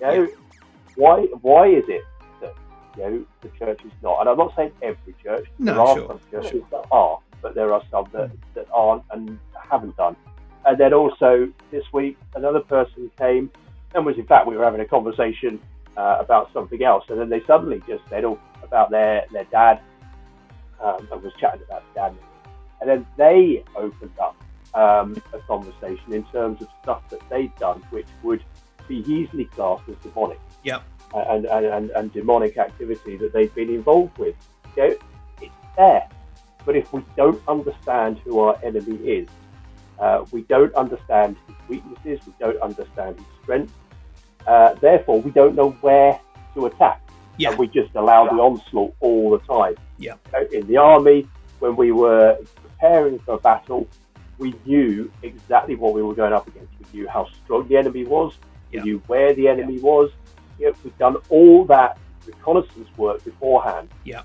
[0.00, 0.28] You know,
[0.96, 2.02] why, why is it
[2.96, 4.20] that the church is not?
[4.20, 5.46] And I'm not saying every church.
[5.58, 6.06] No, there are sure.
[6.08, 9.38] some churches that are, but there are some that, that aren't and
[9.70, 10.16] haven't done.
[10.64, 13.50] And then also this week, another person came
[13.94, 15.60] and was, in fact, we were having a conversation
[15.96, 17.04] uh, about something else.
[17.08, 19.80] And then they suddenly just said, oh, about their, their dad,
[20.80, 22.14] um, and was chatting about dad.
[22.80, 24.36] And then they opened up
[24.74, 28.42] um, a conversation in terms of stuff that they'd done, which would
[28.88, 30.40] be easily classed as demonic.
[30.64, 30.82] Yep.
[31.14, 34.34] And, and, and, and demonic activity that they've been involved with.
[34.76, 34.96] You know,
[35.42, 36.08] it's there.
[36.64, 39.28] But if we don't understand who our enemy is,
[39.98, 43.74] uh, we don't understand his weaknesses, we don't understand his strengths,
[44.46, 46.18] uh, therefore we don't know where
[46.54, 47.00] to attack.
[47.36, 47.50] Yeah.
[47.50, 49.74] And we just allow the onslaught all the time.
[49.98, 50.14] Yeah.
[50.30, 53.86] So in the army, when we were preparing for a battle,
[54.38, 56.72] we knew exactly what we were going up against.
[56.80, 58.32] We knew how strong the enemy was,
[58.70, 58.84] we Yeah.
[58.84, 60.10] knew where the enemy was.
[60.62, 63.88] You know, we've done all that reconnaissance work beforehand.
[64.04, 64.22] Yeah.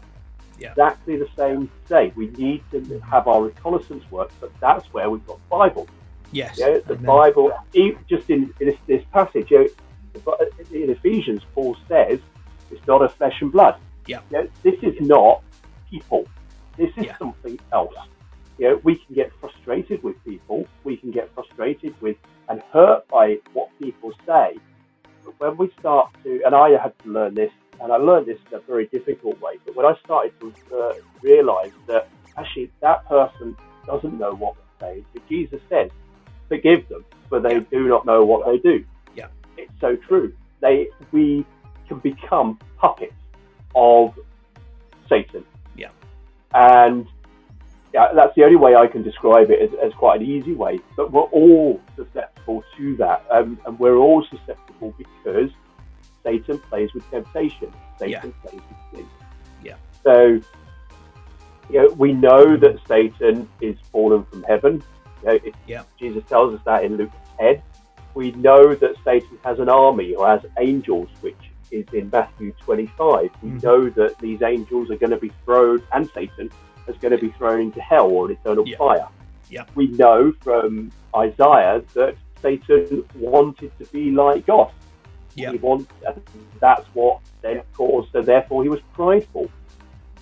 [0.60, 0.70] Yeah.
[0.72, 2.14] Exactly the same today.
[2.16, 5.88] We need to have our reconnaissance work, but that's where we've got Bible.
[6.32, 6.60] Yes.
[6.60, 7.06] Yeah, the Amen.
[7.06, 7.52] Bible,
[8.08, 9.70] just in, in this, this passage, you
[10.26, 10.36] know,
[10.72, 12.20] in Ephesians, Paul says
[12.70, 13.80] it's not a flesh and blood.
[14.06, 14.20] Yeah.
[14.30, 15.42] You know, this is not
[15.90, 16.28] people.
[16.78, 17.18] This is Yeah.
[17.18, 17.96] something else.
[18.60, 20.68] You know, we can get frustrated with people.
[20.84, 22.18] We can get frustrated with
[22.50, 24.58] and hurt by what people say.
[25.28, 28.40] But when we start to, and I had to learn this, and I learned this
[28.50, 29.54] in a very difficult way.
[29.66, 34.90] But when I started to uh, realize that actually that person doesn't know what they're
[34.90, 35.92] saying, but Jesus says,
[36.48, 38.86] "Forgive them, for they do not know what they do."
[39.16, 39.28] Yeah.
[39.58, 40.34] it's so true.
[40.62, 41.46] They we
[41.88, 43.14] can become puppets
[43.76, 44.18] of
[45.10, 45.46] Satan.
[45.76, 45.90] Yeah.
[46.54, 47.06] and
[47.94, 50.80] yeah, that's the only way I can describe it as, as quite an easy way.
[50.96, 52.37] But we're all susceptible
[52.78, 55.52] to that, um, and we're all susceptible because
[56.24, 57.72] Satan plays with temptation.
[58.00, 58.50] Satan Yeah.
[58.50, 59.08] plays with sin.
[59.64, 59.76] Yeah.
[60.04, 60.40] So,
[61.70, 64.82] you know, we know that Satan is fallen from heaven.
[65.24, 65.84] You know, Yeah.
[66.00, 67.62] Jesus tells us that in Luke 10.
[68.14, 71.36] We know that Satan has an army or has angels, which
[71.72, 73.30] is in Matthew 25.
[73.44, 73.64] We Mhm.
[73.64, 76.50] know that these angels are going to be thrown, and Satan
[76.88, 78.78] is going to be thrown into hell or eternal Yeah.
[78.78, 79.08] fire.
[79.50, 79.66] Yeah.
[79.76, 84.72] We know from Isaiah that Satan wanted to be like God.
[85.36, 85.52] Yeah.
[85.52, 86.22] He wants, and
[86.60, 89.50] that's what then caused, so therefore he was prideful.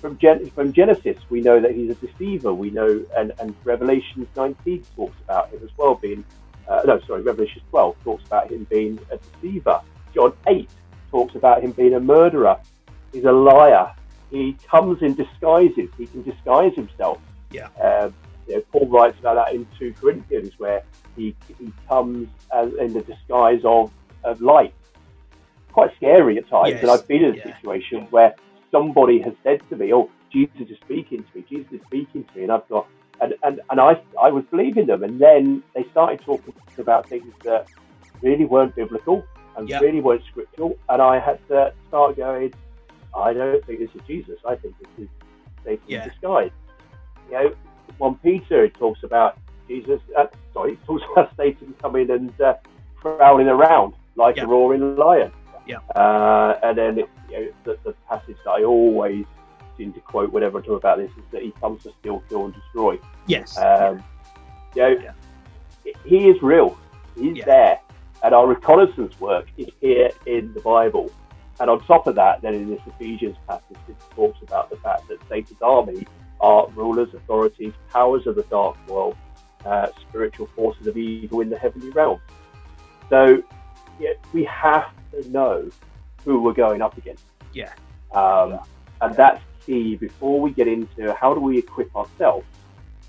[0.02, 2.54] From, Gen- from Genesis, we know that he's a deceiver.
[2.54, 6.24] We know, and, and Revelation 19 talks about him as well being,
[6.68, 9.82] uh, no, sorry, Revelation 12 talks about him being a deceiver.
[10.14, 10.70] John 8
[11.10, 12.60] talks about him being a murderer.
[13.14, 13.94] He's a liar.
[14.30, 15.90] He comes in disguises.
[15.98, 17.20] He can disguise himself.
[17.52, 17.70] Yeah.
[17.82, 18.14] Um,
[18.48, 20.84] you know, Paul writes about that in 2 Corinthians, where
[21.16, 23.92] he, he comes as, in the disguise of,
[24.24, 24.74] of light.
[25.72, 26.74] Quite scary at times.
[26.74, 26.82] Yes.
[26.84, 27.54] And I've been in a Yeah.
[27.54, 28.36] situation where
[28.72, 31.46] somebody has said to me, "Oh, Jesus is speaking to me.
[31.50, 32.88] Jesus is speaking to me," and I've got
[33.22, 37.32] and and, and I I was believing them, and then they started talking about things
[37.44, 37.68] that
[38.22, 39.26] really weren't biblical
[39.58, 39.80] and Yeah.
[39.80, 42.54] really weren't scriptural, and I had to start going.
[43.16, 44.38] I don't think this is Jesus.
[44.48, 45.10] I think this is
[45.64, 46.04] Satan Yeah.
[46.04, 46.52] in disguise.
[47.30, 47.56] You know,
[47.98, 50.00] one Peter it talks about Jesus.
[50.18, 52.56] Uh, sorry, he talks about Satan coming and uh,
[52.98, 54.44] prowling around like Yeah.
[54.44, 55.32] a roaring lion.
[55.68, 55.78] Yeah.
[55.96, 59.26] Uh, and then you know, the, the passage that I always
[59.78, 62.46] seem to quote whenever I talk about this is that he comes to steal, kill,
[62.46, 63.00] and destroy.
[63.28, 63.58] Yes.
[63.58, 64.04] Um,
[64.76, 64.90] you know,
[65.84, 65.94] Yeah.
[66.06, 66.78] he is real.
[67.18, 67.46] He's Yeah.
[67.46, 67.80] there,
[68.24, 71.10] and our reconnaissance work is here in the Bible.
[71.60, 75.08] And on top of that, then in this Ephesians passage, it talks about the fact
[75.08, 76.06] that Satan's army
[76.46, 79.16] are rulers, authorities, powers of the dark world,
[79.66, 82.20] uh, spiritual forces of evil in the heavenly realm.
[83.10, 83.20] So
[84.00, 85.70] yeah, we have to know
[86.24, 87.24] who we're going up against.
[87.54, 87.74] Yeah.
[88.22, 88.60] Um,
[89.02, 92.46] and that's key before we get into how do we equip ourselves.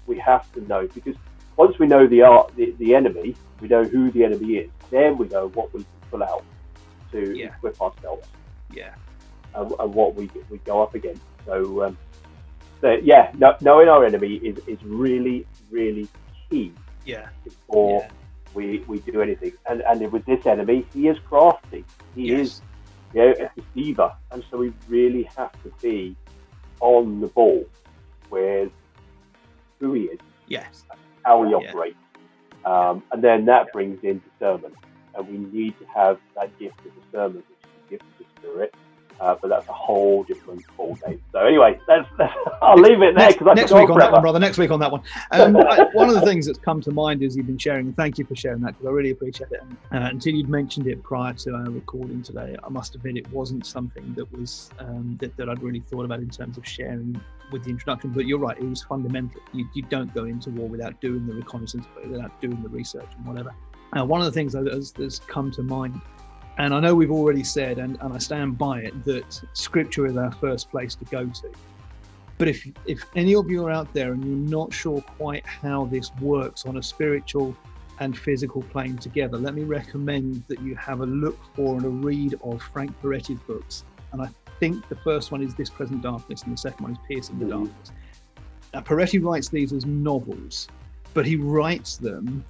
[0.07, 1.17] We have to know because
[1.57, 4.71] once we know the art, the, the enemy, we know who the enemy is.
[4.91, 6.45] Then we know what we can pull out
[7.13, 7.47] to Yeah.
[7.49, 8.27] equip ourselves
[8.73, 8.95] yeah.
[9.55, 11.23] and, and what we we go up against.
[11.45, 11.99] So, um,
[12.81, 16.09] so yeah, no, knowing our enemy is, is really really
[16.51, 16.73] key
[17.05, 17.29] Yeah.
[17.45, 18.11] before Yeah.
[18.55, 19.53] we, we do anything.
[19.69, 21.85] And and with this enemy, he is crafty.
[22.15, 22.41] He Yes.
[22.41, 22.63] is
[23.15, 26.17] you know, a deceiver, and so we really have to be
[26.81, 27.65] on the ball
[28.31, 28.73] with
[29.81, 30.85] who he is, Yes.
[31.25, 31.75] how he Yeah.
[31.75, 31.97] operates,
[32.65, 34.75] Um, and then that brings in discernment.
[35.15, 38.27] And we need to have that gift of discernment, which is the gift of the
[38.41, 38.75] Spirit.
[39.21, 41.21] Uh, but that's a whole different ball game.
[41.33, 44.21] So anyway, that's, that's, I'll leave it there because next, next week on that one,
[44.21, 44.39] brother.
[44.39, 45.03] Next week on that one.
[45.33, 48.17] Um, I, one of the things that's come to mind is you've been sharing, thank
[48.17, 49.61] you for sharing that because I really appreciate it.
[49.91, 53.31] And, uh, until you'd mentioned it prior to our recording today, I must admit it
[53.33, 57.21] wasn't something that was um, that, that I'd really thought about in terms of sharing
[57.51, 58.11] with the introduction.
[58.11, 59.41] But you're right; it was fundamental.
[59.53, 63.27] You, you don't go into war without doing the reconnaissance, without doing the research and
[63.27, 63.53] whatever.
[63.97, 66.01] Uh, one of the things that has, that's come to mind
[66.59, 70.17] and I know we've already said, and, and I stand by it, that scripture is
[70.17, 71.53] our first place to go to.
[72.39, 75.87] But if, if any of you are out there and you're not sure quite how
[75.87, 77.57] this works on a spiritual
[77.99, 81.89] and physical plane together, let me recommend that you have a look for and a
[81.89, 83.85] read of Frank Peretti's books.
[84.13, 84.29] And I
[84.61, 87.47] think the first one is This Present Darkness, and the second one is Piercing the
[87.47, 87.65] mm-hmm.
[87.65, 87.93] Darkness.
[88.75, 90.69] Now, Peretti writes these as novels,
[91.15, 92.45] but he writes them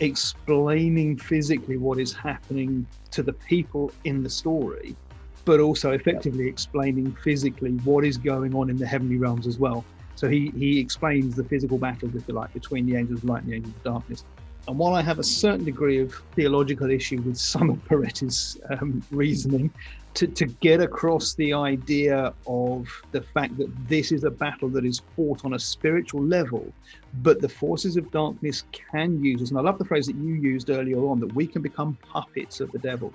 [0.00, 4.96] explaining physically what is happening to the people in the story,
[5.44, 9.84] but also effectively explaining physically what is going on in the heavenly realms as well.
[10.16, 13.42] So he, he explains the physical battles, if you like, between the angels of light
[13.42, 14.24] and the angels of darkness.
[14.66, 19.02] And while I have a certain degree of theological issue with some of Peretti's um,
[19.10, 19.70] reasoning,
[20.14, 24.84] to, to get across the idea of the fact that this is a battle that
[24.84, 26.72] is fought on a spiritual level,
[27.14, 29.50] but the forces of darkness can use us.
[29.50, 32.60] And I love the phrase that you used earlier on that we can become puppets
[32.60, 33.12] of the devil.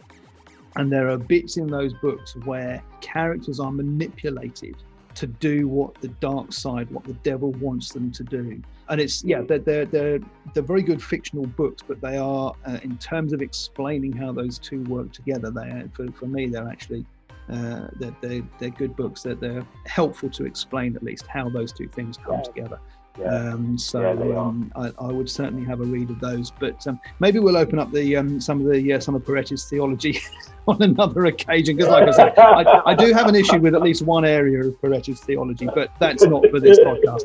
[0.75, 4.75] And there are bits in those books where characters are manipulated
[5.19, 8.61] to do what the dark side, what the devil wants them to do.
[8.87, 10.19] And it's yeah, they're they're they're,
[10.53, 14.57] they're very good fictional books, but they are uh, in terms of explaining how those
[14.57, 15.51] two work together.
[15.51, 17.05] They for for me they're actually
[17.51, 21.73] uh, they're, they're, they're good books that they're helpful to explain at least how those
[21.73, 22.41] two things come yeah.
[22.43, 22.79] together.
[23.19, 23.25] Yeah.
[23.25, 26.51] Um, so yeah, um, I, I, would certainly have a read of those.
[26.51, 29.65] But um, maybe we'll open up the um, some of the uh, some of Peretti's
[29.65, 30.19] theology
[30.75, 31.75] on another occasion.
[31.75, 34.65] Because, like I said, I, I, do have an issue with at least one area
[34.65, 37.23] of Peretti's theology, but that's not for this podcast.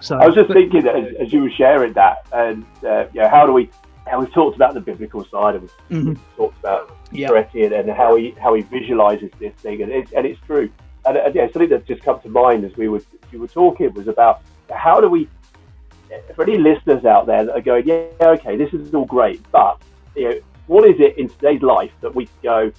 [0.00, 3.28] So I was just but, thinking as, as, you were sharing that, and uh, yeah,
[3.28, 3.70] how do we?
[4.06, 5.70] How we talked about the biblical side of it.
[5.90, 6.14] Mm-hmm.
[6.36, 7.30] Talked about yep.
[7.30, 10.70] Peretti and, and, how he how he visualizes this thing, and it's and it's true.
[11.04, 13.92] And, and yeah, something that just come to mind as we were you were talking
[13.94, 15.28] was about how do we,
[16.34, 19.80] for any listeners out there that are going, yeah, okay, this is all great, but
[20.16, 22.72] you know, what is it in today's life that we go,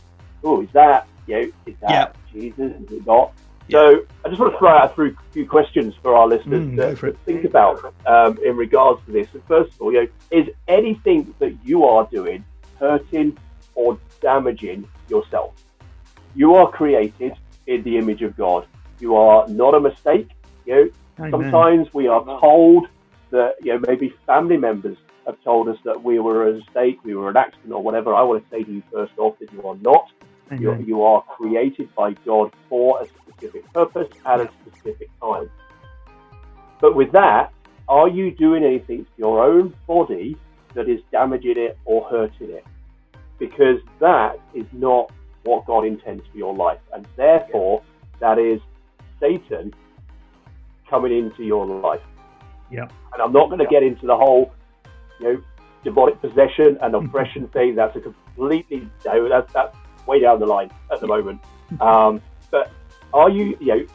[0.44, 2.18] oh, is that, you know, is that yep.
[2.32, 2.72] Jesus?
[2.82, 3.34] Is it not?
[3.70, 7.12] So I just want to throw out a few questions for our listeners mm, to,
[7.12, 9.28] to think about um, in regards to this.
[9.34, 12.44] And first of all, you know, is anything that you are doing
[12.80, 13.38] hurting
[13.76, 15.54] or damaging yourself?
[16.36, 17.34] You are created
[17.68, 18.68] in the image of God.
[19.00, 20.30] You are not a mistake.
[20.66, 22.88] You know, sometimes we are told
[23.30, 27.16] that you know maybe family members have told us that we were a mistake, we
[27.16, 28.14] were an accident, or whatever.
[28.14, 30.10] I want to say to you first off that you are not.
[30.60, 35.50] You, you are created by God for a specific purpose at a specific time.
[36.82, 37.54] But with that,
[37.88, 40.36] are you doing anything to your own body
[40.74, 42.66] that is damaging it or hurting it?
[43.40, 45.12] Because that is not
[45.44, 46.80] what God intends for your life.
[46.94, 47.82] And therefore,
[48.20, 48.60] that is
[49.22, 49.74] Satan
[50.90, 52.02] coming into your life.
[52.70, 52.88] Yeah.
[53.14, 54.54] And I'm not going to get into the whole,
[55.22, 55.44] you know,
[55.84, 57.76] demonic possession and oppression thing.
[57.76, 59.76] That's a completely, you know, that's, that's
[60.08, 61.42] way down the line at the moment.
[61.80, 62.70] Um, but
[63.14, 63.86] are you, you know,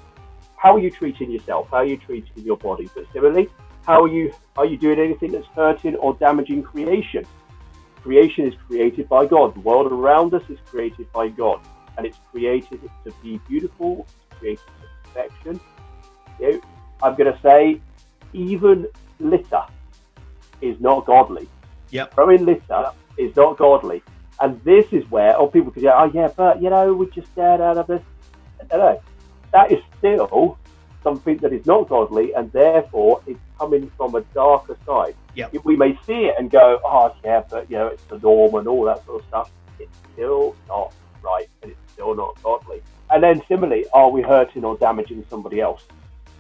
[0.57, 1.69] how are you treating yourself?
[1.71, 2.89] How are you treating your body?
[2.95, 3.51] But similarly,
[3.85, 7.27] how are you, are you doing anything that's hurting or damaging creation?
[8.03, 9.55] Creation is created by God.
[9.55, 11.61] The world around us is created by God.
[11.99, 15.61] And it's created to be beautiful, it's created to perfection.
[16.41, 16.61] You know,
[17.03, 17.79] I'm going to say
[18.33, 18.87] even
[19.21, 19.67] litter
[20.61, 21.49] is not godly.
[21.91, 22.15] Yep.
[22.15, 24.03] Throwing litter is not godly.
[24.41, 27.35] And this is where, oh, people could say, oh, yeah, but, you know, we just
[27.35, 28.03] get out of this.
[28.71, 29.01] No,
[29.53, 30.59] that is still
[31.03, 35.15] something that is not godly and therefore is coming from a darker side.
[35.35, 35.65] Yep.
[35.65, 38.69] We may see it and go, oh, yeah, but, you know, it's the norm and
[38.69, 39.51] all that sort of stuff.
[39.79, 40.93] It's still not
[41.23, 42.83] right and it's still not godly.
[43.11, 45.85] And then similarly, are we hurting or damaging somebody else?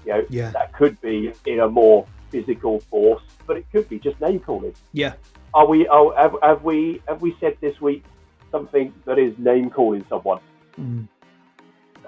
[0.05, 0.51] You know, yeah.
[0.51, 4.75] that could be in a more physical force, but it could be just name calling.
[4.93, 5.15] Yeah.
[5.55, 5.87] Are we?
[5.89, 7.03] Are, have, have we?
[7.09, 8.05] Have we said this week
[8.51, 10.41] something that is name calling someone?
[10.79, 11.09] Mm.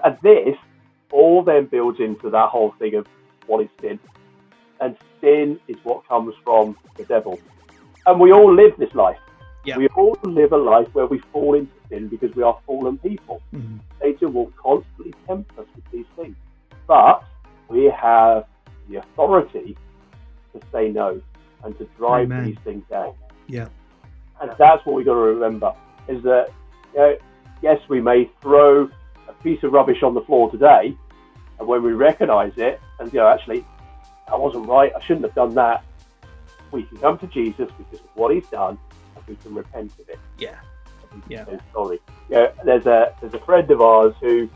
[0.03, 0.55] And this
[1.11, 3.07] all then builds into that whole thing of
[3.47, 3.99] what is sin,
[4.79, 7.39] and sin is what comes from the devil.
[8.05, 9.17] And we all live this life.
[9.65, 9.77] Yeah.
[9.77, 13.41] We all live a life where we fall into sin because we are fallen people.
[13.53, 13.77] Mm-hmm.
[14.01, 16.35] Satan will constantly tempt us with these things.
[16.87, 17.23] But
[17.67, 18.45] we have
[18.89, 19.77] the authority
[20.53, 21.21] to say no.
[21.63, 22.45] and to drive Amen.
[22.45, 23.17] these things out.
[23.47, 23.67] Yeah.
[24.41, 25.73] And that's what we've got to remember
[26.07, 26.47] is that,
[26.93, 27.17] you know,
[27.61, 28.89] yes, we may throw
[29.27, 30.95] a piece of rubbish on the floor today,
[31.59, 33.65] and when we recognize it and go, actually,
[34.31, 35.83] I wasn't right, I shouldn't have done that,
[36.71, 38.77] we can come to Jesus because of what he's done
[39.15, 40.19] and we can repent of it.
[40.37, 40.55] Yeah.
[41.27, 41.45] Yeah.
[41.73, 41.99] sorry.
[42.29, 44.47] You know, there's a there's a friend of ours who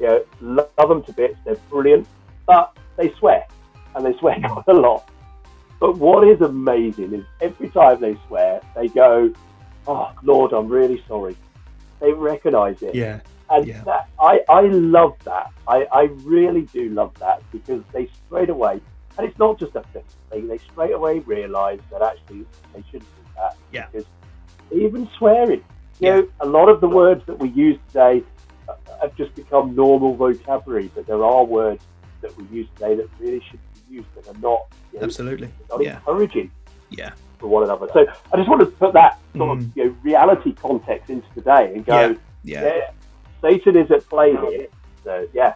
[0.00, 2.06] you know, love them to bits, they're brilliant,
[2.46, 3.46] but they swear.
[3.94, 5.08] And they swear quite a lot.
[5.82, 9.32] But what is amazing is every time they swear, they go,
[9.88, 11.36] Oh Lord, I'm really sorry.
[11.98, 12.94] They recognise it.
[12.94, 13.18] Yeah.
[13.50, 13.82] And Yeah.
[13.82, 15.50] that, I, I love that.
[15.66, 18.80] I, I really do love that because they straight away,
[19.18, 23.10] and it's not just a thing, they, they straight away realise that actually they shouldn't
[23.16, 23.56] do that.
[23.72, 23.86] Yeah.
[23.90, 24.06] Because
[24.70, 25.64] even swearing,
[25.98, 26.20] you Yeah.
[26.20, 28.22] know, a lot of the words that we use today
[28.68, 31.82] uh, have just become normal vocabulary, but there are words
[32.20, 33.58] that we use today that really should
[34.00, 34.60] that are not,
[34.92, 35.48] you know, Absolutely.
[35.70, 35.96] not Yeah.
[35.96, 36.50] encouraging
[36.90, 37.10] Yeah.
[37.38, 37.88] for one another.
[37.92, 39.60] So I just want to put that sort Mm.
[39.70, 42.64] of you know, reality context into today and go, Yeah.
[42.64, 42.90] yeah,
[43.40, 44.66] Satan is at play here.
[45.04, 45.54] So yeah,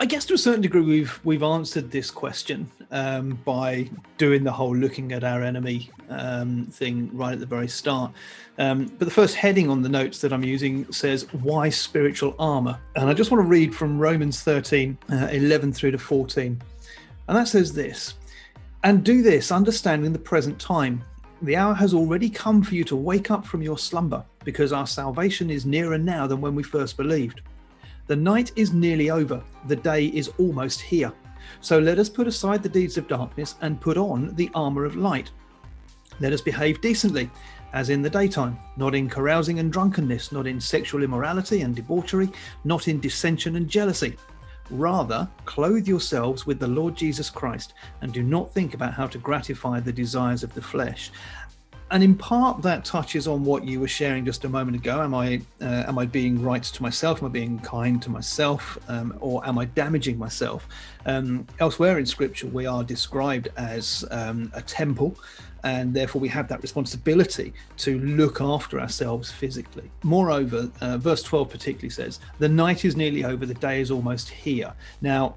[0.00, 4.52] I guess to a certain degree, we've we've answered this question um, by doing the
[4.52, 8.12] whole looking at our enemy um, thing right at the very start.
[8.58, 12.78] Um, but the first heading on the notes that I'm using says, "Why spiritual armor?"
[12.94, 16.62] And I just want to read from Romans 13, uh, 11 through to 14,
[17.28, 18.14] and that says this:
[18.82, 21.04] "And do this, understanding the present time."
[21.42, 24.88] The hour has already come for you to wake up from your slumber, because our
[24.88, 27.42] salvation is nearer now than when we first believed.
[28.08, 31.12] The night is nearly over, the day is almost here.
[31.60, 34.96] So let us put aside the deeds of darkness and put on the armour of
[34.96, 35.30] light.
[36.18, 37.30] Let us behave decently,
[37.72, 42.30] as in the daytime, not in carousing and drunkenness, not in sexual immorality and debauchery,
[42.64, 44.16] not in dissension and jealousy.
[44.70, 49.18] Rather, clothe yourselves with the Lord Jesus Christ and do not think about how to
[49.18, 51.10] gratify the desires of the flesh.
[51.90, 55.00] And in part, that touches on what you were sharing just a moment ago.
[55.00, 57.22] Am I uh, am I being right to myself?
[57.22, 60.68] Am I being kind to myself, um, or am I damaging myself?
[61.06, 65.16] Um, elsewhere in Scripture, we are described as um, a temple,
[65.68, 69.90] and therefore we have that responsibility to look after ourselves physically.
[70.02, 74.28] Moreover, uh, verse 12 particularly says, "The night is nearly over; the day is almost
[74.30, 75.34] here." Now,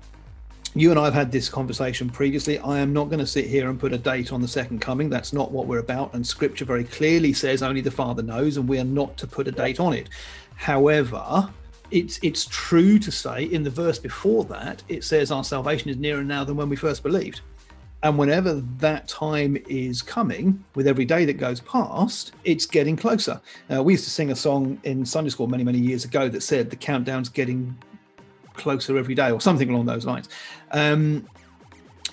[0.74, 2.58] you and I have had this conversation previously.
[2.60, 5.10] I am not going to sit here and put a date on the second coming.
[5.10, 6.14] That's not what we're about.
[6.14, 9.50] And scripture very clearly says only the Father knows, and we are not to put
[9.50, 10.08] a date on it.
[10.56, 11.50] However,
[11.92, 15.98] it's it's true to say in the verse before that, it says our salvation is
[15.98, 17.42] nearer now than when we first believed.
[18.04, 23.40] And whenever that time is coming, with every day that goes past, it's getting closer.
[23.72, 26.42] Uh, we used to sing a song in Sunday school many, many years ago that
[26.42, 27.78] said the countdown's getting
[28.54, 30.30] closer every day, or something along those lines.
[30.72, 31.28] Um,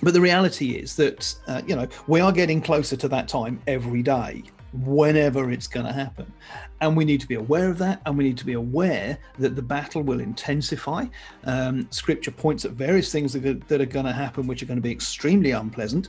[0.03, 3.61] but the reality is that uh, you know we are getting closer to that time
[3.66, 6.33] every day, whenever it's going to happen,
[6.81, 9.57] and we need to be aware of that, and we need to be aware that
[9.57, 11.07] the battle will intensify.
[11.44, 14.66] Um, scripture points at various things that are, that are going to happen, which are
[14.66, 16.09] going to be extremely unpleasant,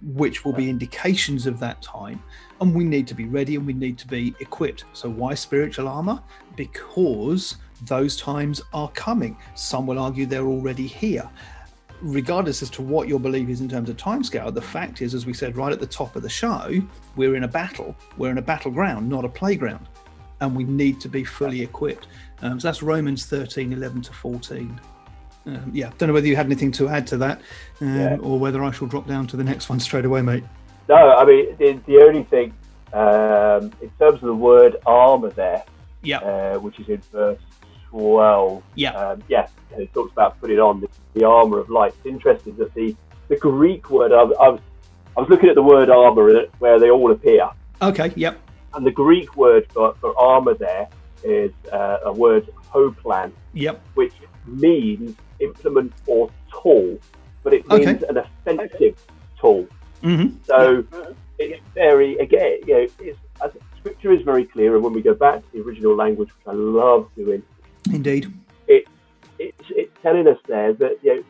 [0.00, 2.22] which will be indications of that time,
[2.60, 4.84] and we need to be ready and we need to be equipped.
[4.92, 6.22] So why spiritual armor?
[6.56, 9.36] Because those times are coming.
[9.54, 11.28] Some will argue they're already here.
[12.00, 15.26] Regardless as to what your belief is in terms of timescale, the fact is, as
[15.26, 16.70] we said right at the top of the show,
[17.16, 17.96] we're in a battle.
[18.16, 19.86] We're in a battleground, not a playground.
[20.40, 22.06] And we need to be fully equipped.
[22.42, 24.80] Um, so that's Romans 13, 11 to 14.
[25.46, 27.40] Um, yeah, don't know whether you had anything to add to that
[27.80, 28.16] um, Yeah.
[28.20, 30.44] or whether I shall drop down to the next one straight away, mate.
[30.88, 32.52] no, I mean the, the only thing
[32.92, 35.64] um, in terms of the word armor there,
[36.02, 37.40] Yeah, uh, which is in verse
[37.90, 38.62] twelve.
[38.74, 41.94] yeah, Um, yeah, it talks about putting on the, the armor of light.
[41.98, 42.94] It's interesting that the
[43.28, 44.60] the Greek word I, was- I was
[45.16, 47.50] I was looking at the word armor where they all appear,
[47.82, 48.38] okay, yep,
[48.74, 50.88] and the Greek word for, for armor there
[51.24, 54.12] is uh, a word hoplon, yep, which
[54.46, 56.30] means implement or
[56.62, 56.98] tool,
[57.42, 57.86] but it Okay.
[57.92, 58.96] means an offensive
[59.40, 59.66] tool.
[60.02, 60.84] hmm So
[61.38, 65.14] it's very again, you know, it's, as scripture is very clear, and when we go
[65.14, 67.42] back to the original language, which I love doing,
[67.92, 68.32] indeed,
[68.66, 68.88] it's
[69.70, 71.22] it's telling us there that you know,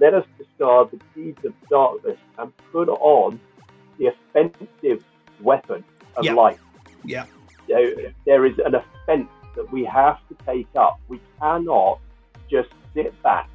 [0.00, 3.38] let us discard the deeds of darkness and put on
[3.98, 5.04] the offensive
[5.40, 5.84] weapon
[6.16, 6.34] of Yeah.
[6.34, 6.58] light.
[7.04, 7.24] yeah,
[7.68, 10.98] You know, there is an offence that we have to take up.
[11.08, 12.00] We cannot
[12.50, 13.48] just sit back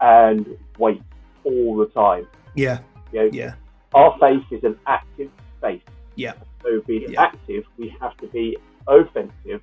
[0.00, 0.46] and
[0.78, 1.02] wait
[1.44, 2.28] all the time.
[2.54, 2.78] yeah,
[3.12, 3.54] You know, yeah,
[3.94, 5.30] our faith is an active
[5.60, 5.82] faith.
[6.16, 6.34] Yeah.
[6.62, 7.22] So being Yeah.
[7.22, 8.56] active, we have to be
[8.86, 9.60] offensive,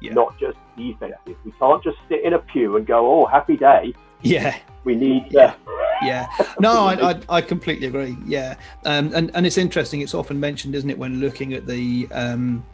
[0.00, 0.14] Yeah.
[0.14, 1.36] not just defensive.
[1.44, 5.26] We can't just sit in a pew and go, "Oh, happy day." yeah, We need
[5.30, 5.54] Yeah.
[6.02, 6.26] yeah.
[6.60, 8.16] No, I, I, I, completely agree.
[8.26, 10.00] Yeah, um, and and it's interesting.
[10.00, 12.64] It's often mentioned, isn't it, when looking at the um,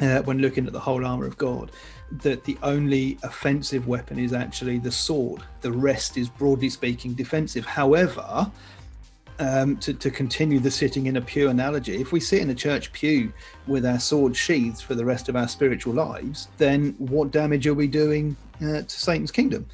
[0.00, 1.72] uh, when looking at the whole armor of God,
[2.10, 5.42] that the only offensive weapon is actually the sword.
[5.60, 7.64] The rest is, broadly speaking, defensive.
[7.66, 8.50] However,
[9.38, 12.54] um, to, to continue the sitting in a pew analogy, if we sit in a
[12.54, 13.32] church pew
[13.66, 17.74] with our sword sheathed for the rest of our spiritual lives, then what damage are
[17.74, 19.66] we doing uh, to Satan's kingdom?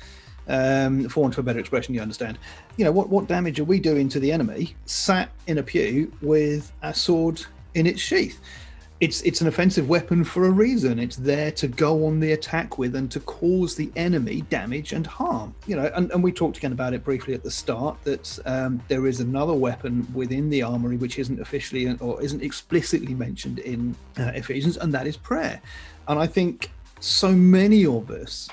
[0.49, 2.39] Um, for want of a better expression, you understand.
[2.79, 6.11] You know, what, what damage are we doing to the enemy sat in a pew
[6.23, 7.45] with our sword
[7.75, 8.41] in its sheath?
[9.01, 10.99] It's it's an offensive weapon for a reason.
[10.99, 15.07] It's there to go on the attack with and to cause the enemy damage and
[15.07, 15.55] harm.
[15.67, 18.83] You know, and, and we talked again about it briefly at the start that um,
[18.89, 23.95] there is another weapon within the armory which isn't officially or isn't explicitly mentioned in
[24.19, 25.61] uh, Ephesians, and that is prayer.
[26.09, 28.49] And I think so many of us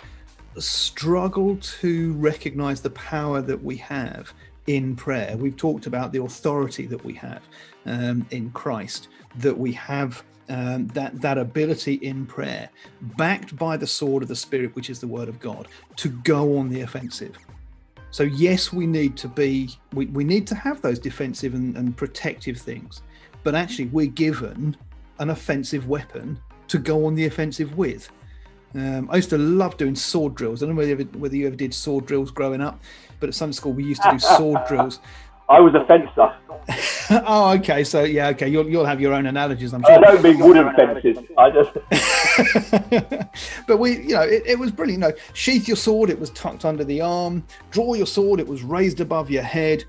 [0.60, 4.32] struggle to recognize the power that we have
[4.68, 5.36] in prayer.
[5.38, 7.42] We've talked about the authority that we have
[7.86, 12.70] um, in Christ, that we have um, that that ability in prayer,
[13.18, 15.68] backed by the sword of the Spirit, which is the Word of God,
[15.98, 17.38] to go on the offensive.
[18.12, 21.98] So yes, we need to be we, we need to have those defensive and, and
[21.98, 23.02] protective things,
[23.44, 24.78] but actually we're given
[25.20, 28.10] an offensive weapon to go on the offensive with.
[28.74, 30.62] Um, I used to love doing sword drills.
[30.62, 32.82] I don't know whether you, ever, whether you ever did sword drills growing up,
[33.20, 35.00] but at Sunday school we used to do sword drills.
[35.48, 36.34] I was a fencer.
[37.28, 37.84] oh, okay.
[37.84, 38.48] So yeah, okay.
[38.48, 39.74] You'll you'll have your own analogies.
[39.74, 39.92] I'm sure.
[39.92, 41.20] I don't mean wooden fences.
[41.38, 41.74] I just.
[43.68, 45.04] but we, you know, it, it was brilliant.
[45.04, 46.10] You know, sheath your sword.
[46.10, 47.44] It was tucked under the arm.
[47.70, 48.40] Draw your sword.
[48.40, 49.86] It was raised above your head.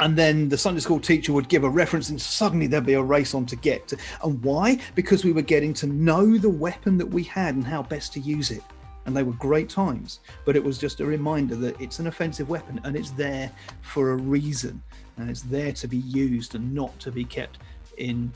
[0.00, 3.02] And then the Sunday school teacher would give a reference, and suddenly there'd be a
[3.02, 3.86] race on to get.
[3.88, 4.80] To, and why?
[4.96, 8.20] Because we were getting to know the weapon that we had and how best to
[8.20, 8.62] use it
[9.06, 10.20] and they were great times.
[10.44, 13.50] But it was just a reminder that it's an offensive weapon and it's there
[13.82, 14.82] for a reason,
[15.16, 17.58] and it's there to be used and not to be kept
[17.98, 18.32] in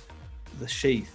[0.58, 1.14] the sheath.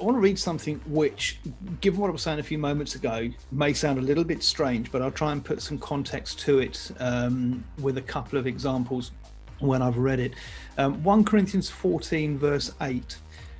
[0.00, 1.38] I want to read something which,
[1.80, 4.90] given what I was saying a few moments ago, may sound a little bit strange,
[4.90, 9.12] but I'll try and put some context to it um, with a couple of examples
[9.60, 10.32] when I've read it.
[10.76, 13.16] Um, 1 Corinthians 14, verse 8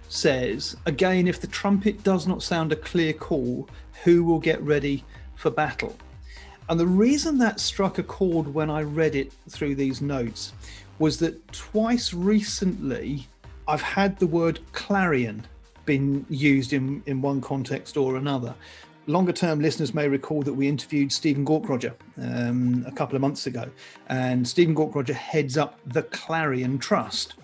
[0.08, 3.68] says, Again, if the trumpet does not sound a clear call,
[4.05, 5.05] who will get ready
[5.36, 5.96] for battle?
[6.68, 10.53] And the reason that struck a chord when I read it through these notes
[10.98, 13.26] was that twice recently
[13.66, 15.44] I've had the word clarion
[15.84, 18.55] been used in, in one context or another.
[19.09, 23.48] Longer term listeners may recall that we interviewed Stephen Gaukroger um, a couple of months
[23.48, 23.68] ago,
[24.09, 27.34] and Stephen Gaukroger heads up the Clarion Trust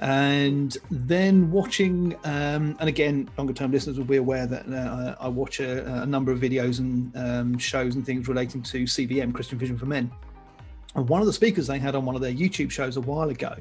[0.00, 5.28] and then watching um, and again longer term listeners will be aware that uh, i
[5.28, 9.58] watch a, a, number of videos and um, shows and things relating to cvm christian
[9.58, 10.10] vision for men.
[10.96, 13.28] And one of the speakers they had on one of their youtube shows a while
[13.28, 13.54] ago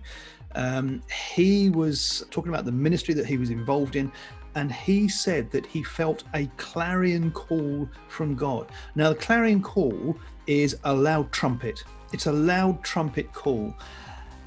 [0.56, 4.12] um, he was talking about the ministry that he was involved in
[4.56, 8.72] and he said that he felt a clarion call from god.
[8.96, 10.18] Now the clarion call
[10.48, 11.84] is a loud trumpet.
[12.14, 13.76] It's a loud trumpet call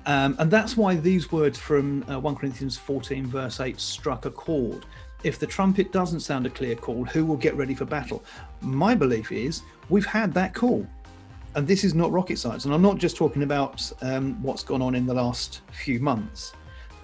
[0.07, 4.31] um, and that's why these words from uh, 1 Corinthians 14, verse 8, struck a
[4.31, 4.85] chord.
[5.23, 8.25] If the trumpet doesn't sound a clear call, who will get ready for battle?
[8.61, 10.87] My belief is we've had that call.
[11.55, 12.65] And this is not rocket science.
[12.65, 16.55] And I'm not just talking about um, what's gone on in the last few months.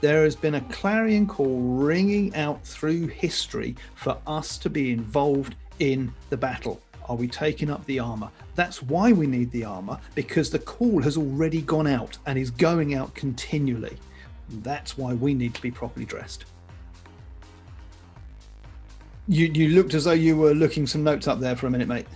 [0.00, 5.54] There has been a clarion call ringing out through history for us to be involved
[5.78, 6.80] in the battle.
[7.08, 8.30] Are we taking up the armor?
[8.54, 12.50] That's why we need the armor, because the call has already gone out and is
[12.50, 13.96] going out continually.
[14.62, 16.44] That's why we need to be properly dressed.
[19.26, 21.88] You, you looked as though you were looking some notes up there for a minute,
[21.88, 22.06] mate.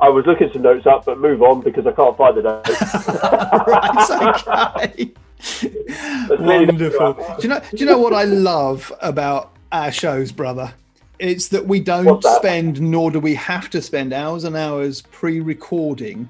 [0.00, 2.68] I was looking some notes up, but move on because I can't find the notes.
[3.66, 5.12] right, okay.
[6.38, 7.12] Wonderful.
[7.14, 7.60] Do you know?
[7.60, 10.74] Do you know what I love about our shows, brother?
[11.18, 12.36] It's that we don't that?
[12.36, 16.28] spend, nor do we have to spend hours and hours pre recording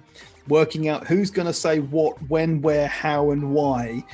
[0.49, 4.05] working out who's going to say what, when, where, how, and why.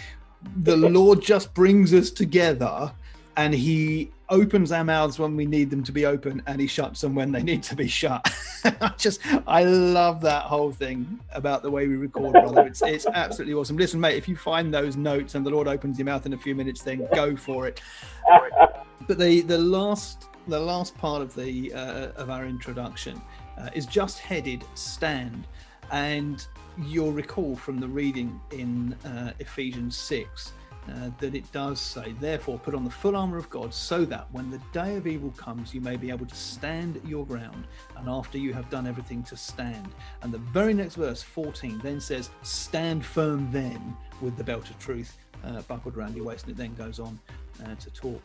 [0.63, 2.93] The Lord just brings us together
[3.37, 7.01] and He opens our mouths when we need them to be open and He shuts
[7.01, 8.33] them when they need to be shut.
[8.65, 12.67] I just, I love that whole thing about the way we record, brother.
[12.67, 13.77] It's, it's absolutely awesome.
[13.77, 16.39] Listen, mate, if you find those notes and the Lord opens your mouth in a
[16.39, 17.81] few minutes, then go for it.
[19.09, 23.21] But the, the last the last part of the uh, of our introduction
[23.59, 25.47] uh, is just headed stand,
[25.91, 26.47] and
[26.79, 30.53] you'll recall from the reading in uh, Ephesians six
[30.89, 34.27] uh, that it does say, Therefore, put on the full armour of God, so that
[34.33, 37.67] when the day of evil comes, you may be able to stand your ground,
[37.97, 39.89] and after you have done everything to stand.
[40.23, 44.79] And the very next verse, 14, then says, Stand firm then with the belt of
[44.79, 47.19] truth uh, buckled around your waist, and it then goes on
[47.65, 48.23] uh, to talk.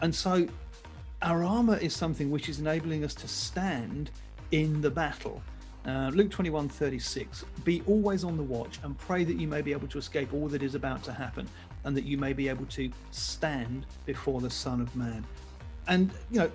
[0.00, 0.46] And so,
[1.22, 4.10] our armour is something which is enabling us to stand
[4.50, 5.42] in the battle.
[5.86, 7.44] Uh, Luke 21 36.
[7.64, 10.48] Be always on the watch and pray that you may be able to escape all
[10.48, 11.46] that is about to happen
[11.84, 15.24] and that you may be able to stand before the Son of Man.
[15.86, 16.50] And, you know,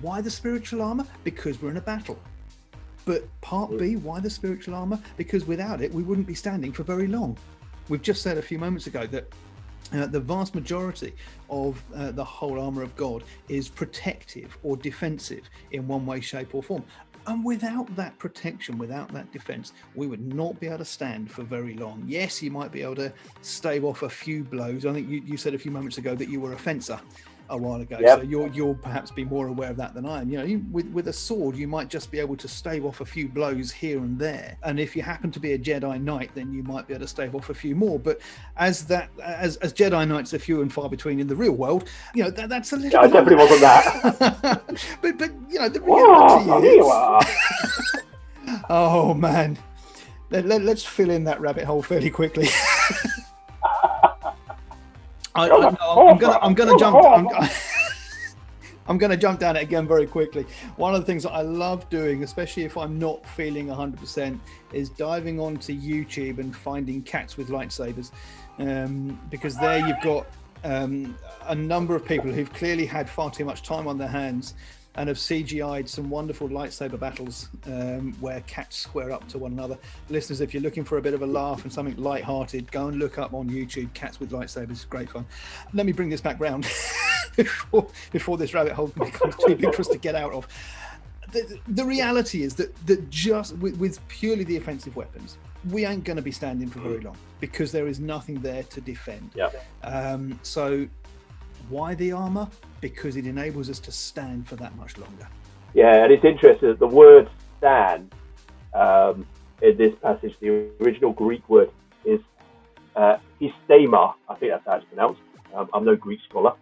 [0.00, 1.06] why the spiritual armor?
[1.22, 2.18] Because we're in a battle.
[3.04, 5.00] But part B, why the spiritual armor?
[5.16, 7.38] Because without it, we wouldn't be standing for very long.
[7.88, 9.32] We've just said a few moments ago that
[9.92, 11.14] uh, the vast majority
[11.48, 16.54] of uh, the whole armor of God is protective or defensive in one way, shape,
[16.54, 16.84] or form.
[17.26, 21.42] And without that protection, without that defense, we would not be able to stand for
[21.42, 22.02] very long.
[22.06, 23.12] Yes, you might be able to
[23.42, 24.86] stave off a few blows.
[24.86, 26.98] I think you, you said a few moments ago that you were a fencer
[27.50, 27.98] a while ago.
[28.00, 28.18] Yep.
[28.18, 30.30] So you'll you'll perhaps be more aware of that than I am.
[30.30, 33.00] You know, you, with with a sword, you might just be able to stave off
[33.00, 34.56] a few blows here and there.
[34.62, 37.08] And if you happen to be a Jedi Knight, then you might be able to
[37.08, 37.98] stave off a few more.
[37.98, 38.20] But
[38.56, 41.88] as that as as Jedi Knights are few and far between in the real world,
[42.14, 43.00] you know that, that's a little.
[43.00, 44.62] Yeah, I definitely wasn't that.
[45.02, 46.74] but but you know the reality Whoa, is.
[46.74, 47.20] you are.
[48.70, 49.58] oh man.
[50.30, 52.48] Let, let, let's fill in that rabbit hole fairly quickly.
[55.38, 55.46] I,
[56.10, 56.96] am gonna, I'm gonna jump.
[57.04, 57.28] I'm,
[58.88, 60.46] I'm gonna jump down it again very quickly.
[60.76, 64.38] One of the things that I love doing, especially if I'm not feeling 100%,
[64.72, 68.10] is diving onto YouTube and finding cats with lightsabers,
[68.58, 70.26] um, because there you've got
[70.64, 71.16] um,
[71.46, 74.54] a number of people who've clearly had far too much time on their hands
[74.98, 79.78] and have CGI'd some wonderful lightsaber battles um, where cats square up to one another.
[80.10, 82.98] Listeners, if you're looking for a bit of a laugh and something light-hearted, go and
[82.98, 85.24] look up on YouTube "Cats with Lightsabers." It's great fun.
[85.72, 86.64] Let me bring this back round
[87.36, 90.48] before before this rabbit hole becomes too big for us to get out of.
[91.30, 95.38] The, the reality is that that just with, with purely the offensive weapons,
[95.70, 98.80] we ain't going to be standing for very long because there is nothing there to
[98.80, 99.30] defend.
[99.36, 99.50] Yeah.
[99.84, 100.88] Um, so
[101.68, 102.48] why the armor?
[102.80, 105.28] Because it enables us to stand for that much longer.
[105.74, 108.12] Yeah, and it's interesting that the word stand
[108.74, 109.26] um,
[109.62, 111.70] in this passage, the original Greek word
[112.04, 112.20] is
[112.96, 114.14] uh, histema.
[114.28, 115.20] I think that's how it's pronounced.
[115.54, 116.54] Um, I'm no Greek scholar.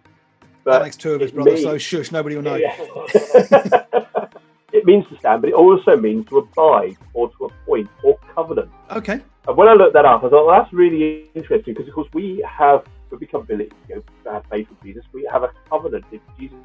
[0.65, 1.53] But makes two of us, brother.
[1.53, 2.57] Means, so shush, nobody will know.
[2.57, 2.75] Yeah.
[4.73, 8.71] it means to stand, but it also means to abide or to appoint or covenant.
[8.91, 9.21] Okay.
[9.47, 12.09] And when I looked that up, I thought well, that's really interesting because, of course,
[12.13, 15.05] we have we become ability you know, have faith in Jesus.
[15.13, 16.59] We have a covenant in Jesus.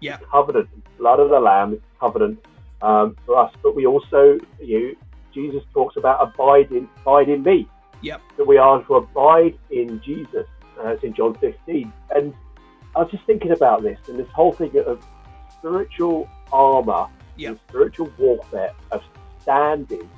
[0.00, 0.18] Yeah.
[0.30, 0.68] Covenant,
[0.98, 2.44] blood of the Lamb, covenant
[2.82, 3.52] um, for us.
[3.62, 4.94] But we also, you know,
[5.32, 7.68] Jesus talks about abiding, abide in me.
[8.02, 8.20] Yep.
[8.36, 10.46] That we are to abide in Jesus.
[10.78, 11.92] Uh, it's in John 15.
[12.14, 12.34] And
[12.94, 15.04] I was just thinking about this and this whole thing of
[15.58, 17.58] spiritual armor, yep.
[17.68, 19.02] spiritual warfare, of
[19.40, 20.08] standing,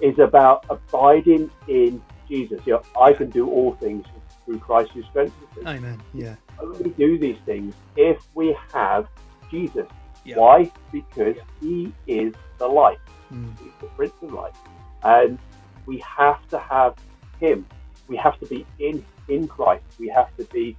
[0.00, 2.60] is about abiding in Jesus.
[2.66, 4.04] You know, I can do all things
[4.48, 5.66] through Christ who strengthens us.
[5.66, 6.02] Amen.
[6.14, 6.34] Yeah.
[6.58, 9.06] Only do these things if we have
[9.50, 9.86] Jesus.
[10.24, 10.36] Yep.
[10.38, 10.72] Why?
[10.90, 12.98] Because He is the light.
[13.32, 13.58] Mm.
[13.60, 14.54] He's the Prince of Light,
[15.02, 15.38] and
[15.84, 16.94] we have to have
[17.40, 17.66] Him.
[18.08, 19.84] We have to be in in Christ.
[19.98, 20.76] We have to be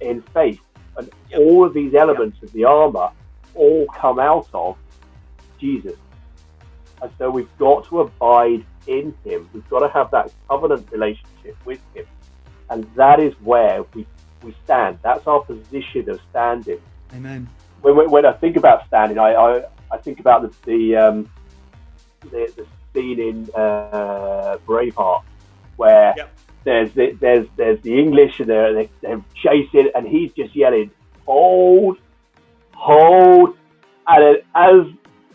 [0.00, 0.60] in faith,
[0.96, 1.38] and yep.
[1.38, 2.48] all of these elements yep.
[2.48, 3.10] of the armor
[3.54, 4.76] all come out of
[5.60, 5.96] Jesus.
[7.00, 9.48] And so we've got to abide in Him.
[9.52, 12.06] We've got to have that covenant relationship with Him.
[12.70, 14.06] And that is where we,
[14.42, 14.98] we stand.
[15.02, 16.80] That's our position of standing.
[17.12, 17.48] Amen.
[17.82, 21.30] When, when I think about standing, I, I, I think about the, the, um,
[22.22, 25.22] the, the scene in uh, Braveheart
[25.76, 26.32] where yep.
[26.64, 30.90] there's, the, there's, there's the English and they're, they're chasing, and he's just yelling,
[31.26, 31.98] hold,
[32.72, 33.56] hold.
[34.06, 34.86] And as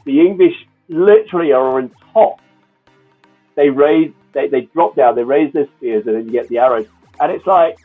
[0.06, 0.56] the English
[0.88, 2.40] literally are on top,
[3.56, 6.60] they raise, they, they drop down, they raise their spears, and then you get the
[6.60, 6.88] arrows
[7.20, 7.78] and it's like,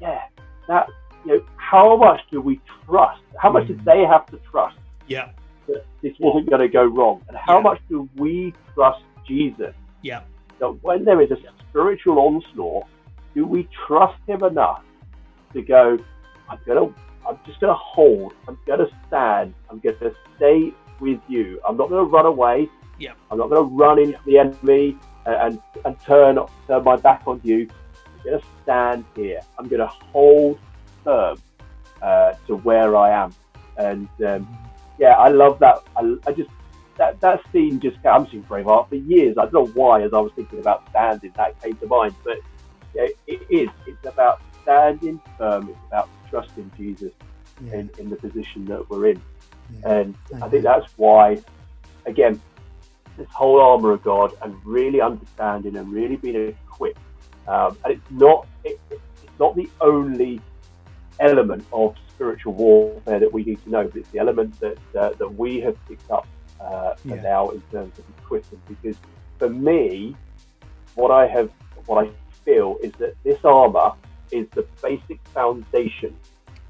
[0.00, 0.22] yeah,
[0.68, 0.88] that,
[1.24, 3.22] you know, how much do we trust?
[3.38, 3.84] How much did mm.
[3.84, 4.76] they have to trust?
[5.06, 5.30] Yeah.
[5.66, 7.22] That this wasn't going to go wrong.
[7.28, 7.62] And how yeah.
[7.62, 9.74] much do we trust Jesus?
[10.02, 10.22] Yeah.
[10.60, 11.36] That when there is a
[11.68, 12.86] spiritual onslaught,
[13.34, 14.82] do we trust him enough
[15.54, 15.98] to go,
[16.48, 16.94] I'm to,
[17.26, 21.60] I'm just going to hold, I'm going to stand, I'm going to stay with you.
[21.66, 22.68] I'm not going to run away.
[22.98, 23.14] Yeah.
[23.30, 27.22] I'm not going to run into the enemy and, and, and turn, turn my back
[27.26, 27.68] on you
[28.24, 29.40] going to stand here.
[29.58, 30.58] I'm going to hold
[31.04, 31.38] firm
[32.02, 33.34] uh, to where I am.
[33.76, 34.58] And um,
[34.98, 35.78] yeah, I love that.
[35.96, 36.50] I, I, just
[36.96, 39.36] that that scene just I'm seeing Braveheart for years.
[39.36, 42.14] I don't know why, as I was thinking about standing, that came to mind.
[42.24, 42.38] But
[42.94, 43.68] yeah, it is.
[43.86, 45.68] It's about standing firm.
[45.68, 47.12] It's about trusting Jesus
[47.60, 47.74] Yeah.
[47.78, 49.22] in, in the position that we're in.
[49.82, 49.90] yeah.
[49.90, 51.38] And I think that's why,
[52.06, 52.40] again,
[53.16, 56.98] this whole armor of God and really understanding and really being equipped.
[57.46, 60.40] Um, and it's not it, it's not the only
[61.20, 65.10] element of spiritual warfare that we need to know, but it's the element that uh,
[65.18, 66.26] that we have picked up
[66.60, 67.22] uh, for Yeah.
[67.22, 68.60] now in terms of equipping.
[68.68, 68.96] Because
[69.38, 70.16] for me,
[70.94, 71.50] what I have,
[71.86, 72.10] what I
[72.44, 73.92] feel is that this armor
[74.30, 76.16] is the basic foundation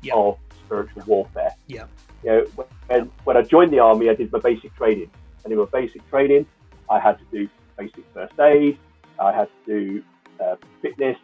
[0.03, 0.15] Yeah.
[0.15, 1.55] of spiritual warfare.
[1.67, 1.87] Yeah.
[2.23, 5.11] You know, when, when I joined the army, I did my basic training.
[5.45, 6.47] And in my basic training,
[6.89, 8.79] I had to do basic first aid.
[9.19, 10.03] I had to do
[10.41, 11.17] uh, fitness.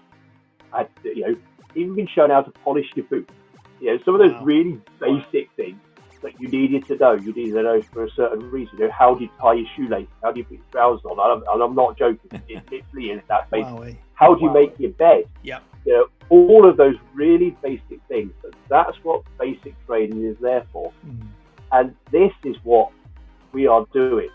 [0.72, 1.36] I you know,
[1.74, 3.32] even been shown how to polish your boots.
[3.80, 4.44] You know, some of those Wow.
[4.44, 5.78] really basic things
[6.22, 7.12] that you needed to know.
[7.12, 8.76] You needed to know for a certain reason.
[8.78, 10.06] You know, how do you tie your shoelace?
[10.22, 11.12] How do you put your trousers on?
[11.12, 12.30] And I'm, and I'm not joking.
[12.48, 13.72] It literally is that basic.
[13.72, 13.96] Wowee.
[14.14, 15.24] How do you make your bed?
[15.42, 15.62] Yep.
[15.86, 18.32] You know, all of those really basic things.
[18.42, 20.92] But that's what basic training is there for.
[21.06, 21.26] Mm.
[21.72, 22.90] And this is what
[23.52, 24.28] we are doing.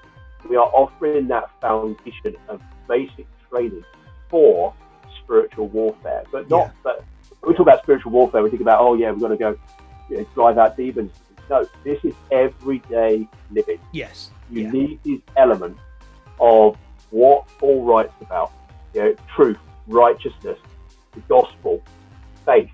[0.50, 3.84] We are offering that foundation of basic training
[4.36, 4.74] for
[5.24, 6.24] spiritual warfare.
[6.30, 6.92] But not Yeah.
[7.42, 9.56] we talk about spiritual warfare, we think about, oh yeah, we've got to go
[10.10, 11.14] you know, drive out demons.
[11.50, 13.80] No, this is everyday living.
[13.94, 14.32] Yes.
[14.50, 14.72] You Yeah.
[14.72, 15.80] need these elements
[16.42, 16.76] of
[17.12, 18.52] what Paul writes about.
[18.94, 19.58] You know, truth,
[19.88, 20.60] righteousness,
[21.14, 21.82] the gospel,
[22.46, 22.70] faith,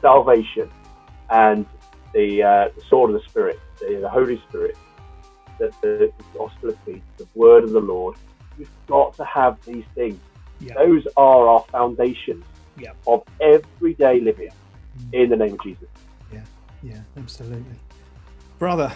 [0.00, 0.70] salvation,
[1.28, 1.66] and
[2.14, 4.74] the, uh, the sword of the Spirit, the, the Holy Spirit,
[5.58, 8.16] the, the, the gospel of peace, the word of the Lord.
[8.58, 10.18] You've got to have these things.
[10.60, 10.74] Yeah.
[10.74, 12.44] Those are our foundations
[12.78, 12.92] Yeah.
[13.06, 14.50] of everyday living
[14.98, 15.14] Mm.
[15.24, 15.88] in the name of Jesus.
[16.32, 16.40] Yeah,
[16.82, 17.64] yeah, absolutely.
[18.58, 18.92] Brother,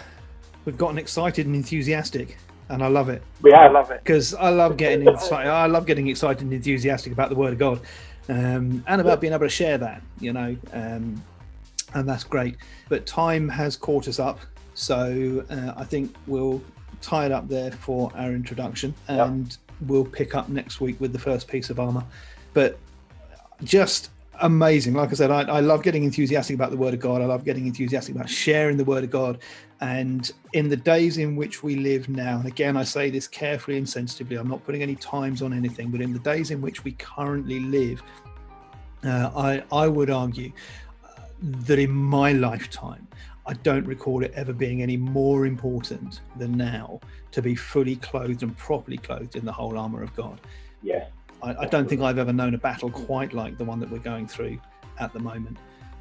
[0.65, 2.37] we've gotten excited and enthusiastic,
[2.69, 4.01] and I love it We I love it.
[4.03, 5.49] because I love getting excited.
[5.49, 7.79] I love getting excited and enthusiastic about the Word of God,
[8.29, 10.01] um, and about being able to share that.
[10.19, 11.23] You know, um,
[11.93, 12.57] and that's great.
[12.89, 14.39] But time has caught us up,
[14.73, 16.61] so uh, I think we'll
[17.01, 19.57] tie it up there for our introduction, and
[19.87, 22.03] we'll pick up next week with the first piece of armor.
[22.53, 22.77] But
[23.63, 24.09] just
[24.41, 24.93] amazing.
[24.93, 27.21] Like I said, I, I love getting enthusiastic about the Word of God.
[27.21, 29.39] I love getting enthusiastic about sharing the Word of God.
[29.81, 33.77] And in the days in which we live now, and again, I say this carefully
[33.77, 36.83] and sensitively, I'm not putting any times on anything, but in the days in which
[36.83, 38.01] we currently live,
[39.03, 40.51] uh, I, I would argue
[41.41, 43.07] that in my lifetime,
[43.45, 46.99] I don't recall it ever being any more important than now
[47.31, 50.39] to be fully clothed and properly clothed in the whole armor of God.
[50.81, 51.07] Yeah.
[51.41, 53.99] I, I don't think I've ever known a battle quite like the one that we're
[53.99, 54.59] going through
[54.99, 55.57] at the moment.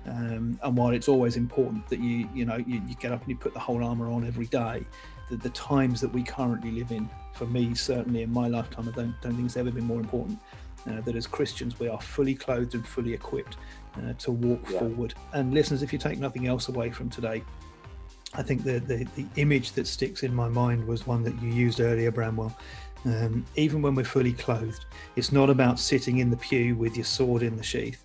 [0.07, 3.29] Um, and while it's always important that you, you know, you, you get up and
[3.29, 4.85] you put the whole armor on every day,
[5.29, 8.93] the, the times that we currently live in, for me, certainly in my lifetime, I
[8.93, 10.39] don't, don't think it's ever been more important.
[10.89, 13.57] Uh, that as Christians, we are fully clothed and fully equipped
[13.97, 14.79] uh, to walk Yeah.
[14.81, 15.15] forward.
[15.33, 17.43] And listeners, if you take nothing else away from today,
[18.35, 21.51] I think the, the, the image that sticks in my mind was one that you
[21.51, 22.57] used earlier, Bramwell.
[23.05, 24.85] Um, even when we're fully clothed,
[25.17, 28.05] it's not about sitting in the pew with your sword in the sheath.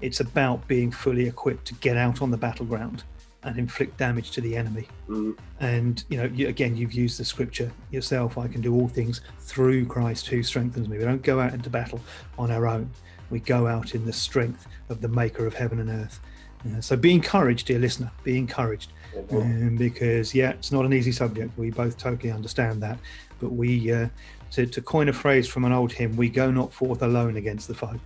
[0.00, 3.02] It's about being fully equipped to get out on the battleground
[3.42, 4.88] and inflict damage to the enemy.
[5.08, 8.38] Mm, And you know, you, again, you've used the scripture yourself.
[8.38, 10.98] I can do all things through Christ who strengthens me.
[10.98, 12.00] We don't go out into battle
[12.38, 12.90] on our own.
[13.30, 16.20] We go out in the strength of the Maker of heaven and earth.
[16.64, 18.10] Uh, so be encouraged, dear listener.
[18.24, 18.92] Be encouraged,
[19.30, 21.56] um, because yeah, it's not an easy subject.
[21.58, 22.98] We both totally understand that.
[23.40, 24.08] But we, uh,
[24.52, 27.68] to, to coin a phrase from an old hymn, we go not forth alone against
[27.68, 28.00] the foe.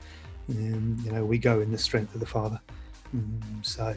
[0.51, 2.61] Um, you know, we go in the strength of the Father.
[3.15, 3.95] Um, so,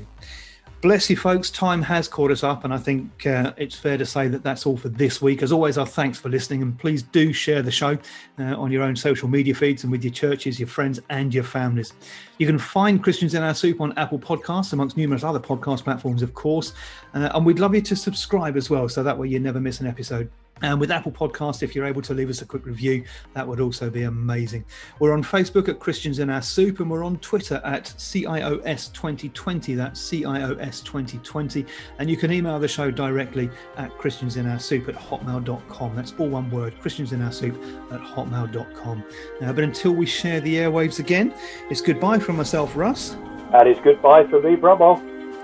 [0.84, 1.50] bless you, folks.
[1.50, 4.66] Time has caught us up, and I think uh, it's fair to say that that's
[4.66, 5.42] all for this week.
[5.42, 7.98] As always, our thanks for listening, and please do share the show
[8.38, 11.46] uh, on your own social media feeds and with your churches, your friends, and your
[11.46, 11.94] families.
[12.38, 16.22] You can find Christians in Our Soup on Apple Podcasts, amongst numerous other podcast platforms,
[16.22, 16.74] of course.
[17.14, 19.80] Uh, and we'd love you to subscribe as well, so that way you never miss
[19.80, 20.30] an episode.
[20.64, 23.04] And with Apple Podcast, if you're able to leave us a quick review,
[23.34, 24.66] that would also be amazing.
[25.00, 29.76] We're on Facebook at Christians in Our Soup, and we're on Twitter at CIOS2020.
[29.76, 31.68] That's CIOS2020.
[32.00, 35.96] And you can email the show directly at christiansinoursoup at hotmail.com.
[35.96, 39.04] That's all one word, christiansinoursoup at hotmail.com.
[39.42, 41.34] Uh, but until we share the airwaves again,
[41.70, 43.18] it's goodbye from myself, Russ.
[43.52, 44.96] That is goodbye for me, brother.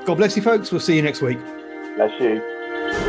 [0.05, 0.71] God bless you, folks.
[0.71, 1.39] We'll see you next week.
[1.97, 3.08] Bless you.